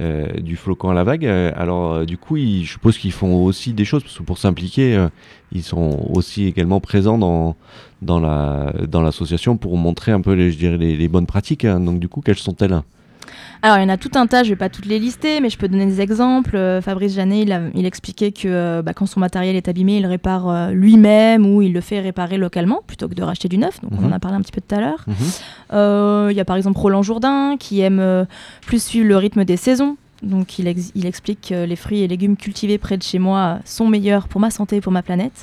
euh, 0.00 0.32
du 0.40 0.56
flocon 0.56 0.90
à 0.90 0.94
la 0.94 1.04
vague. 1.04 1.26
Euh, 1.26 1.52
Alors 1.56 1.92
euh, 1.92 2.04
du 2.04 2.18
coup, 2.18 2.36
ils- 2.36 2.64
je 2.64 2.72
suppose 2.72 2.98
qu'ils 2.98 3.12
font 3.12 3.44
aussi 3.44 3.72
des 3.72 3.84
choses, 3.84 4.02
parce 4.02 4.18
que 4.18 4.22
pour 4.24 4.38
s'impliquer, 4.38 5.06
ils 5.52 5.62
sont 5.62 6.08
aussi 6.12 6.44
également 6.46 6.80
présents 6.80 7.18
dans, 7.18 7.56
dans 8.02 8.18
la 8.20 8.72
dans 8.88 9.00
l'association 9.02 9.56
pour 9.56 9.76
montrer 9.76 10.10
un 10.12 10.20
peu 10.20 10.32
les, 10.32 10.50
je 10.50 10.58
dirais, 10.58 10.76
les, 10.78 10.96
les 10.96 11.08
bonnes 11.08 11.26
pratiques. 11.26 11.64
hein. 11.64 11.78
Donc 11.80 11.98
du 12.00 12.08
coup, 12.08 12.20
quelles 12.20 12.38
sont-elles? 12.38 12.80
Alors, 13.62 13.78
il 13.78 13.82
y 13.82 13.84
en 13.84 13.88
a 13.88 13.96
tout 13.96 14.10
un 14.14 14.26
tas, 14.26 14.42
je 14.42 14.50
vais 14.50 14.56
pas 14.56 14.68
toutes 14.68 14.84
les 14.86 14.98
lister, 14.98 15.40
mais 15.40 15.48
je 15.48 15.56
peux 15.56 15.68
donner 15.68 15.86
des 15.86 16.00
exemples. 16.00 16.54
Euh, 16.56 16.80
Fabrice 16.82 17.14
Janet, 17.14 17.42
il, 17.42 17.52
a- 17.52 17.62
il 17.74 17.86
expliquait 17.86 18.30
que 18.32 18.46
euh, 18.46 18.82
bah, 18.82 18.92
quand 18.94 19.06
son 19.06 19.20
matériel 19.20 19.56
est 19.56 19.68
abîmé, 19.68 19.96
il 19.96 20.06
répare 20.06 20.48
euh, 20.48 20.70
lui-même 20.72 21.46
ou 21.46 21.62
il 21.62 21.72
le 21.72 21.80
fait 21.80 22.00
réparer 22.00 22.36
localement 22.36 22.82
plutôt 22.86 23.08
que 23.08 23.14
de 23.14 23.22
racheter 23.22 23.48
du 23.48 23.56
neuf. 23.58 23.80
Donc, 23.80 23.92
on 23.98 24.02
Mhm. 24.02 24.12
en 24.12 24.16
a 24.16 24.18
parlé 24.18 24.36
un 24.36 24.40
petit 24.42 24.52
peu 24.52 24.60
tout 24.60 24.74
à 24.74 24.80
l'heure. 24.80 25.04
Mhm. 25.06 26.30
Il 26.30 26.36
y 26.36 26.40
a 26.40 26.44
par 26.44 26.56
exemple 26.56 26.78
Roland 26.78 27.02
Jourdain 27.02 27.56
qui 27.58 27.80
aime 27.80 28.26
plus 28.66 28.82
suivre 28.82 29.08
le 29.08 29.16
rythme 29.16 29.44
des 29.44 29.56
saisons. 29.56 29.96
Donc 30.22 30.58
il, 30.58 30.66
ex- 30.68 30.90
il 30.94 31.04
explique 31.06 31.48
que 31.50 31.64
les 31.64 31.76
fruits 31.76 32.00
et 32.00 32.08
légumes 32.08 32.36
cultivés 32.36 32.78
près 32.78 32.96
de 32.96 33.02
chez 33.02 33.18
moi 33.18 33.58
sont 33.66 33.86
meilleurs 33.88 34.26
pour 34.28 34.40
ma 34.40 34.50
santé 34.50 34.76
et 34.76 34.80
pour 34.80 34.92
ma 34.92 35.02
planète. 35.02 35.42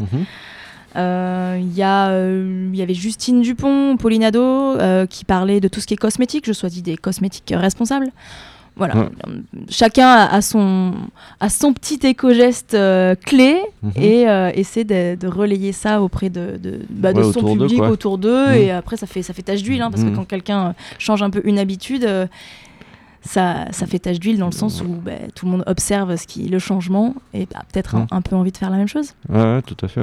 Mhm. 0.95 1.01
Euh, 1.01 1.57
Il 1.61 1.73
y, 1.77 1.83
a, 1.83 2.09
euh, 2.09 2.69
il 2.73 2.77
y 2.77 2.81
avait 2.81 2.93
Justine 2.93 3.41
Dupont, 3.41 3.97
Pauline 3.97 4.23
Ado, 4.23 4.41
euh, 4.41 5.05
qui 5.05 5.25
parlait 5.25 5.59
de 5.59 5.67
tout 5.67 5.79
ce 5.79 5.87
qui 5.87 5.93
est 5.93 5.97
cosmétique. 5.97 6.45
Je 6.47 6.53
choisis 6.53 6.81
des 6.83 6.97
cosmétiques 6.97 7.53
responsables. 7.55 8.09
Voilà. 8.77 8.95
Ouais. 8.95 9.09
Chacun 9.69 10.07
a, 10.07 10.33
a 10.33 10.41
son, 10.41 10.93
a 11.41 11.49
son 11.49 11.73
petit 11.73 11.99
éco-geste 12.07 12.75
clé 13.25 13.57
Mhm. 13.83 13.91
et 13.97 14.21
essaie 14.55 14.85
de, 14.85 15.15
de 15.15 15.27
relayer 15.27 15.71
ça 15.73 16.01
auprès 16.01 16.29
de, 16.29 16.57
de, 16.57 16.79
bah, 16.89 17.11
de 17.13 17.17
Ouais, 17.21 17.33
son 17.33 17.39
autour 17.41 17.57
public, 17.67 17.81
autour 17.81 18.17
d'eux. 18.17 18.47
Mhm. 18.47 18.53
Et 18.55 18.71
après, 18.71 18.95
ça 18.97 19.07
fait, 19.07 19.21
ça 19.23 19.33
fait 19.33 19.41
tache 19.43 19.61
d'huile, 19.61 19.81
hein, 19.81 19.91
parce 19.91 20.03
Mhm. 20.03 20.11
que 20.11 20.15
quand 20.15 20.25
quelqu'un 20.25 20.73
change 20.99 21.21
un 21.21 21.29
peu 21.29 21.41
une 21.43 21.59
habitude, 21.59 22.07
ça, 23.23 23.65
ça 23.71 23.85
fait 23.85 23.99
tache 23.99 24.19
d'huile 24.19 24.39
dans 24.39 24.47
le 24.47 24.51
sens 24.53 24.81
où 24.81 24.87
bah, 24.87 25.11
tout 25.35 25.45
le 25.45 25.51
monde 25.51 25.63
observe 25.67 26.15
ce 26.15 26.25
qui, 26.25 26.47
le 26.47 26.57
changement 26.57 27.13
et 27.33 27.45
bah, 27.53 27.61
peut-être 27.71 27.95
un, 27.95 27.99
Mhm. 28.01 28.07
un 28.11 28.21
peu 28.21 28.35
envie 28.35 28.51
de 28.51 28.57
faire 28.57 28.69
la 28.71 28.77
même 28.77 28.87
chose. 28.87 29.13
Ouais, 29.29 29.61
tout 29.63 29.77
à 29.83 29.87
fait. 29.87 30.01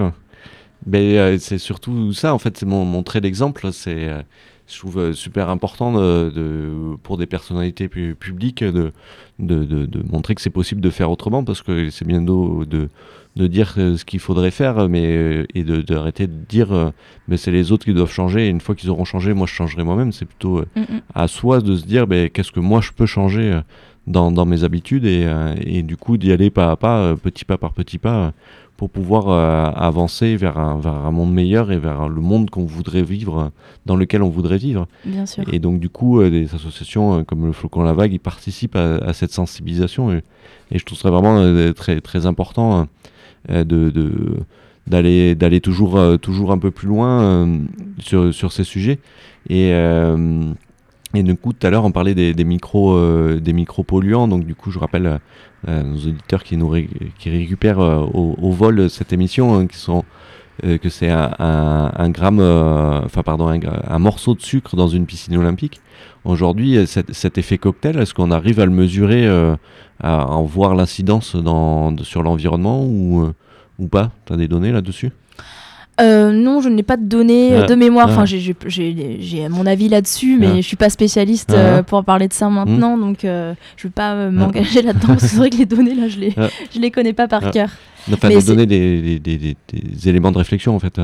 Mais 0.86 1.18
euh, 1.18 1.38
c'est 1.38 1.58
surtout 1.58 2.12
ça, 2.12 2.32
en 2.34 2.38
fait, 2.38 2.56
c'est 2.56 2.66
mon, 2.66 2.84
montrer 2.84 3.20
l'exemple. 3.20 3.68
C'est, 3.72 4.08
euh, 4.08 4.22
je 4.66 4.78
trouve 4.78 4.98
euh, 4.98 5.12
super 5.12 5.48
important 5.50 5.92
de, 5.92 6.30
de- 6.34 6.96
pour 7.02 7.16
des 7.18 7.26
personnalités 7.26 7.88
pu- 7.88 8.14
publiques 8.18 8.62
de, 8.64 8.92
de, 9.38 9.88
montrer 10.10 10.34
que 10.34 10.40
c'est 10.40 10.50
possible 10.50 10.80
de 10.80 10.90
faire 10.90 11.10
autrement, 11.10 11.44
parce 11.44 11.62
que 11.62 11.90
c'est 11.90 12.06
bien 12.06 12.20
de, 12.22 12.88
de 13.36 13.46
dire 13.46 13.72
ce 13.74 14.04
qu'il 14.04 14.20
faudrait 14.20 14.50
faire, 14.50 14.88
mais 14.88 15.46
et 15.54 15.62
de 15.62 15.80
d'arrêter 15.80 16.26
de 16.26 16.32
dire, 16.48 16.92
mais 17.28 17.36
c'est 17.36 17.50
les 17.52 17.70
autres 17.72 17.84
qui 17.84 17.94
doivent 17.94 18.10
changer. 18.12 18.46
Et 18.46 18.48
une 18.48 18.60
fois 18.60 18.74
qu'ils 18.74 18.90
auront 18.90 19.04
changé, 19.04 19.32
moi 19.32 19.46
je 19.46 19.52
changerai 19.54 19.84
moi-même. 19.84 20.12
C'est 20.12 20.24
plutôt 20.26 20.60
Mm, 20.76 20.80
mm. 20.80 21.00
à 21.14 21.28
soi 21.28 21.60
de 21.60 21.76
se 21.76 21.84
dire 21.86 22.06
ben, 22.06 22.28
qu'est-ce 22.30 22.52
que 22.52 22.60
moi 22.60 22.80
je 22.80 22.90
peux 22.92 23.06
changer 23.06 23.60
dans, 24.06 24.32
dans 24.32 24.44
mes 24.46 24.64
habitudes 24.64 25.04
et, 25.04 25.26
et 25.60 25.82
du 25.82 25.96
coup 25.96 26.16
d'y 26.16 26.32
aller 26.32 26.50
pas 26.50 26.72
à 26.72 26.76
pas, 26.76 27.14
petit 27.16 27.44
pas 27.44 27.58
par 27.58 27.72
petit 27.74 27.98
pas, 27.98 28.32
pour 28.78 28.88
pouvoir 28.88 29.28
euh, 29.28 29.70
avancer 29.74 30.36
vers 30.36 30.56
un, 30.56 30.78
vers 30.78 30.94
un 30.94 31.10
monde 31.10 31.32
meilleur 31.34 31.72
et 31.72 31.78
vers 31.78 32.08
le 32.08 32.20
monde 32.20 32.48
qu'on 32.48 32.64
voudrait 32.64 33.02
vivre, 33.02 33.50
dans 33.86 33.96
lequel 33.96 34.22
on 34.22 34.30
voudrait 34.30 34.56
vivre. 34.56 34.86
Bien 35.04 35.26
sûr. 35.26 35.42
Et 35.52 35.58
donc 35.58 35.80
du 35.80 35.90
coup, 35.90 36.20
euh, 36.20 36.30
des 36.30 36.54
associations 36.54 37.18
euh, 37.18 37.24
comme 37.24 37.44
le 37.44 37.52
Flocon 37.52 37.82
La 37.82 37.92
Vague, 37.92 38.12
ils 38.12 38.20
participent 38.20 38.76
à, 38.76 38.96
à 38.98 39.12
cette 39.12 39.32
sensibilisation 39.32 40.12
et, 40.12 40.22
et 40.70 40.78
je 40.78 40.84
trouve 40.84 40.96
ça 40.96 41.10
vraiment 41.10 41.42
très, 41.74 42.00
très 42.00 42.24
important 42.24 42.86
de... 43.48 43.92
d'aller 44.86 45.34
d'aller 45.34 45.60
toujours 45.60 45.98
toujours 46.20 46.52
un 46.52 46.58
peu 46.58 46.70
plus 46.70 46.88
loin 46.88 47.46
sur, 47.98 48.32
sur 48.32 48.52
ces 48.52 48.64
sujets 48.64 48.98
et 49.50 49.72
et 51.14 51.22
du 51.22 51.34
coup, 51.36 51.54
tout 51.54 51.66
à 51.66 51.70
l'heure, 51.70 51.86
on 51.86 51.90
parlait 51.90 52.14
des, 52.14 52.34
des 52.34 52.44
micros, 52.44 52.92
euh, 52.92 53.40
des 53.40 53.54
micros 53.54 53.82
polluants. 53.82 54.28
Donc, 54.28 54.44
du 54.44 54.54
coup, 54.54 54.70
je 54.70 54.78
rappelle 54.78 55.20
nos 55.66 55.96
auditeurs 55.96 56.44
qui 56.44 57.30
récupèrent 57.30 57.80
euh, 57.80 58.06
au, 58.12 58.52
vol 58.52 58.88
cette 58.88 59.12
émission, 59.12 59.58
hein, 59.58 59.66
qui 59.66 59.76
sont 59.76 60.04
euh, 60.64 60.78
que 60.78 60.88
c'est 60.88 61.10
un, 61.10 62.10
gramme, 62.10 62.40
euh, 62.40 63.00
enfin 63.04 63.22
pardon, 63.22 63.48
un, 63.48 63.98
morceau 63.98 64.34
de 64.34 64.42
sucre 64.42 64.76
dans 64.76 64.88
une 64.88 65.06
piscine 65.06 65.36
olympique. 65.36 65.80
Aujourd'hui, 66.24 66.76
euh, 66.76 66.86
cet, 66.86 67.38
effet 67.38 67.58
cocktail, 67.58 67.98
est-ce 67.98 68.12
qu'on 68.12 68.30
arrive 68.30 68.60
à 68.60 68.66
le 68.66 68.72
mesurer, 68.72 69.26
euh, 69.26 69.56
à 70.00 70.26
en 70.26 70.44
voir 70.44 70.74
l'incidence 70.74 71.36
sur 72.02 72.22
l'environnement 72.22 72.84
ou 72.84 73.22
euh, 73.22 73.34
ou 73.78 73.86
pas? 73.86 74.10
T'as 74.24 74.36
des 74.36 74.48
données 74.48 74.72
là-dessus? 74.72 75.12
Euh, 76.00 76.30
non, 76.32 76.60
je 76.60 76.68
n'ai 76.68 76.82
pas 76.84 76.96
de 76.96 77.04
données 77.04 77.54
euh, 77.54 77.62
Ah, 77.64 77.66
de 77.66 77.74
mémoire. 77.74 78.06
ah. 78.08 78.12
Enfin, 78.12 78.24
j'ai- 78.24 79.48
mon 79.48 79.66
avis 79.66 79.88
là-dessus, 79.88 80.36
mais 80.38 80.46
Ah. 80.52 80.56
je 80.56 80.60
suis 80.62 80.76
pas 80.76 80.90
spécialiste 80.90 81.50
euh, 81.52 81.82
pour 81.82 82.04
parler 82.04 82.28
de 82.28 82.32
ça 82.32 82.48
maintenant, 82.48 82.96
donc 82.96 83.24
euh, 83.24 83.54
je 83.76 83.88
vais 83.88 83.92
pas 83.92 84.12
euh, 84.14 84.30
m'engager 84.30 84.82
là-dedans. 84.82 85.16
C'est 85.18 85.36
vrai 85.36 85.50
que 85.50 85.56
les 85.56 85.66
données 85.66 85.94
là, 85.94 86.08
je 86.08 86.18
les, 86.20 86.34
je 86.74 86.78
les 86.80 86.90
connais 86.90 87.12
pas 87.12 87.26
par 87.28 87.42
Ah. 87.46 87.50
cœur. 87.50 87.70
Enfin, 88.12 88.28
Mais 88.28 88.40
donner 88.42 88.66
des, 88.66 89.18
des, 89.18 89.36
des, 89.38 90.08
éléments 90.08 90.30
de 90.32 90.38
réflexion 90.38 90.74
en 90.74 90.78
fait. 90.78 90.98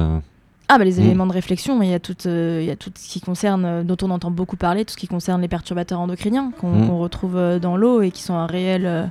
Ah 0.68 0.78
bah 0.78 0.84
les 0.84 0.92
Mm. 0.94 1.04
éléments 1.04 1.26
de 1.26 1.32
réflexion, 1.32 1.82
il 1.82 1.90
y 1.90 1.94
a 1.94 1.98
tout, 1.98 2.16
euh, 2.26 2.60
il 2.62 2.66
y 2.66 2.70
a 2.70 2.76
tout 2.76 2.90
ce 2.96 3.08
qui 3.08 3.20
concerne, 3.20 3.64
euh, 3.66 3.82
dont 3.82 3.98
on 4.02 4.10
entend 4.10 4.30
beaucoup 4.30 4.56
parler, 4.56 4.86
tout 4.86 4.92
ce 4.92 4.96
qui 4.96 5.08
concerne 5.08 5.42
les 5.42 5.48
perturbateurs 5.48 6.00
endocriniens 6.00 6.52
qu'on 6.58 6.70
Mm. 6.70 6.86
qu'on 6.88 6.98
retrouve 6.98 7.36
euh, 7.36 7.58
dans 7.58 7.76
l'eau 7.76 8.00
et 8.00 8.10
qui 8.10 8.22
sont 8.22 8.32
un 8.34 8.46
réel 8.46 9.10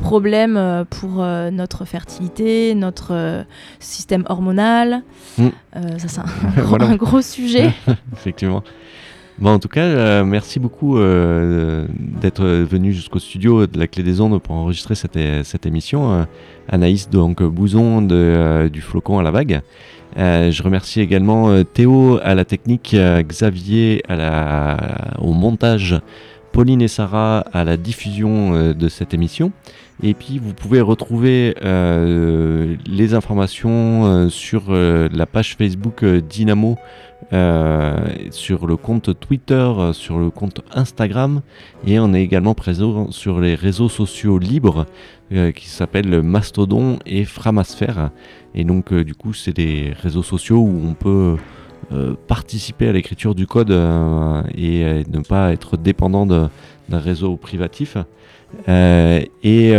euh, 0.00 0.04
problème 0.04 0.56
euh, 0.56 0.84
pour 0.84 1.22
euh, 1.22 1.50
notre 1.50 1.84
fertilité, 1.84 2.74
notre 2.74 3.12
euh, 3.12 3.42
système 3.80 4.24
hormonal. 4.28 5.02
Mm. 5.38 5.48
Ça 5.98 6.08
c'est 6.08 6.20
un, 6.20 6.24
gros- 6.56 6.66
Voilà. 6.68 6.86
un 6.86 6.96
gros 6.96 7.22
sujet. 7.22 7.70
Effectivement. 8.12 8.62
Bon, 9.40 9.50
en 9.50 9.58
tout 9.60 9.68
cas, 9.68 9.82
euh, 9.82 10.24
merci 10.24 10.58
beaucoup 10.58 10.98
euh, 10.98 11.86
d'être 12.20 12.44
venu 12.44 12.92
jusqu'au 12.92 13.20
studio 13.20 13.68
de 13.68 13.78
la 13.78 13.86
Clé 13.86 14.02
des 14.02 14.20
Ondes 14.20 14.42
pour 14.42 14.56
enregistrer 14.56 14.96
cette, 14.96 15.16
émission. 15.64 16.12
Euh, 16.12 16.24
Anaïs 16.68 17.08
donc 17.08 17.40
Bouzon 17.44 18.02
de, 18.02 18.68
du 18.72 18.80
Flocon 18.80 19.20
à 19.20 19.22
la 19.22 19.30
Vague. 19.30 19.60
Je 20.16 20.62
remercie 20.64 21.00
également 21.00 21.62
Théo 21.62 22.18
à 22.24 22.34
la 22.34 22.44
technique, 22.44 22.96
Xavier 22.96 24.02
à 24.08 24.16
la, 24.16 24.76
au 25.20 25.32
montage, 25.32 26.00
Pauline 26.58 26.82
et 26.82 26.88
Sarah 26.88 27.44
à 27.52 27.62
la 27.62 27.76
diffusion 27.76 28.52
euh, 28.52 28.74
de 28.74 28.88
cette 28.88 29.14
émission. 29.14 29.52
Et 30.02 30.12
puis 30.12 30.40
vous 30.40 30.54
pouvez 30.54 30.80
retrouver 30.80 31.54
euh, 31.62 32.74
les 32.84 33.14
informations 33.14 34.06
euh, 34.06 34.28
sur 34.28 34.72
la 34.72 35.26
page 35.26 35.54
Facebook 35.54 36.04
Dynamo 36.04 36.76
sur 38.30 38.66
le 38.66 38.76
compte 38.76 39.20
Twitter, 39.20 39.70
sur 39.92 40.18
le 40.18 40.30
compte 40.30 40.62
Instagram 40.72 41.42
et 41.86 42.00
on 42.00 42.12
est 42.12 42.22
également 42.22 42.54
présent 42.54 43.12
sur 43.12 43.38
les 43.40 43.54
réseaux 43.54 43.88
sociaux 43.88 44.38
libres 44.38 44.86
qui 45.30 45.68
s'appellent 45.68 46.22
Mastodon 46.22 46.98
et 47.06 47.24
Framasphère. 47.24 48.10
Et 48.54 48.64
donc 48.64 48.94
du 48.94 49.14
coup 49.14 49.34
c'est 49.34 49.54
des 49.54 49.92
réseaux 50.00 50.22
sociaux 50.22 50.58
où 50.58 50.80
on 50.88 50.94
peut 50.94 51.36
euh, 51.90 52.14
participer 52.26 52.88
à 52.88 52.92
l'écriture 52.92 53.34
du 53.34 53.46
code 53.46 53.70
euh, 53.70 54.42
et 54.54 54.84
euh, 54.84 55.02
ne 55.08 55.20
pas 55.20 55.52
être 55.52 55.78
dépendant 55.78 56.26
d'un 56.26 56.50
réseau 56.90 57.36
privatif. 57.36 57.96
Et 58.66 59.72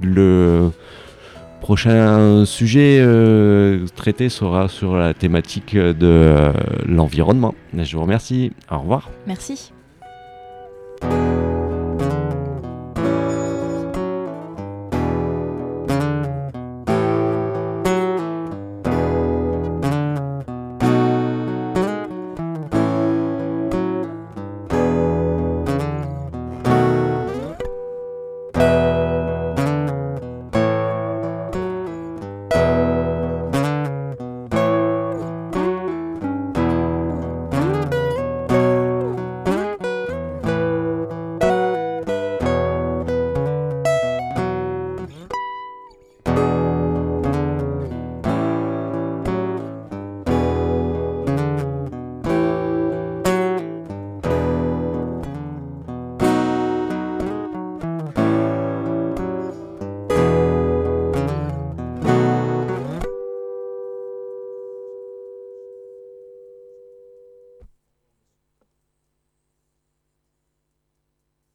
le 0.00 0.70
prochain 1.60 2.44
sujet 2.44 3.04
traité 3.94 4.28
sera 4.28 4.68
sur 4.68 4.96
la 4.96 5.14
thématique 5.14 5.76
de 5.76 6.52
l'environnement. 6.86 7.54
Je 7.76 7.96
vous 7.96 8.02
remercie. 8.02 8.52
Au 8.70 8.78
revoir. 8.78 9.10
Merci. 9.26 9.72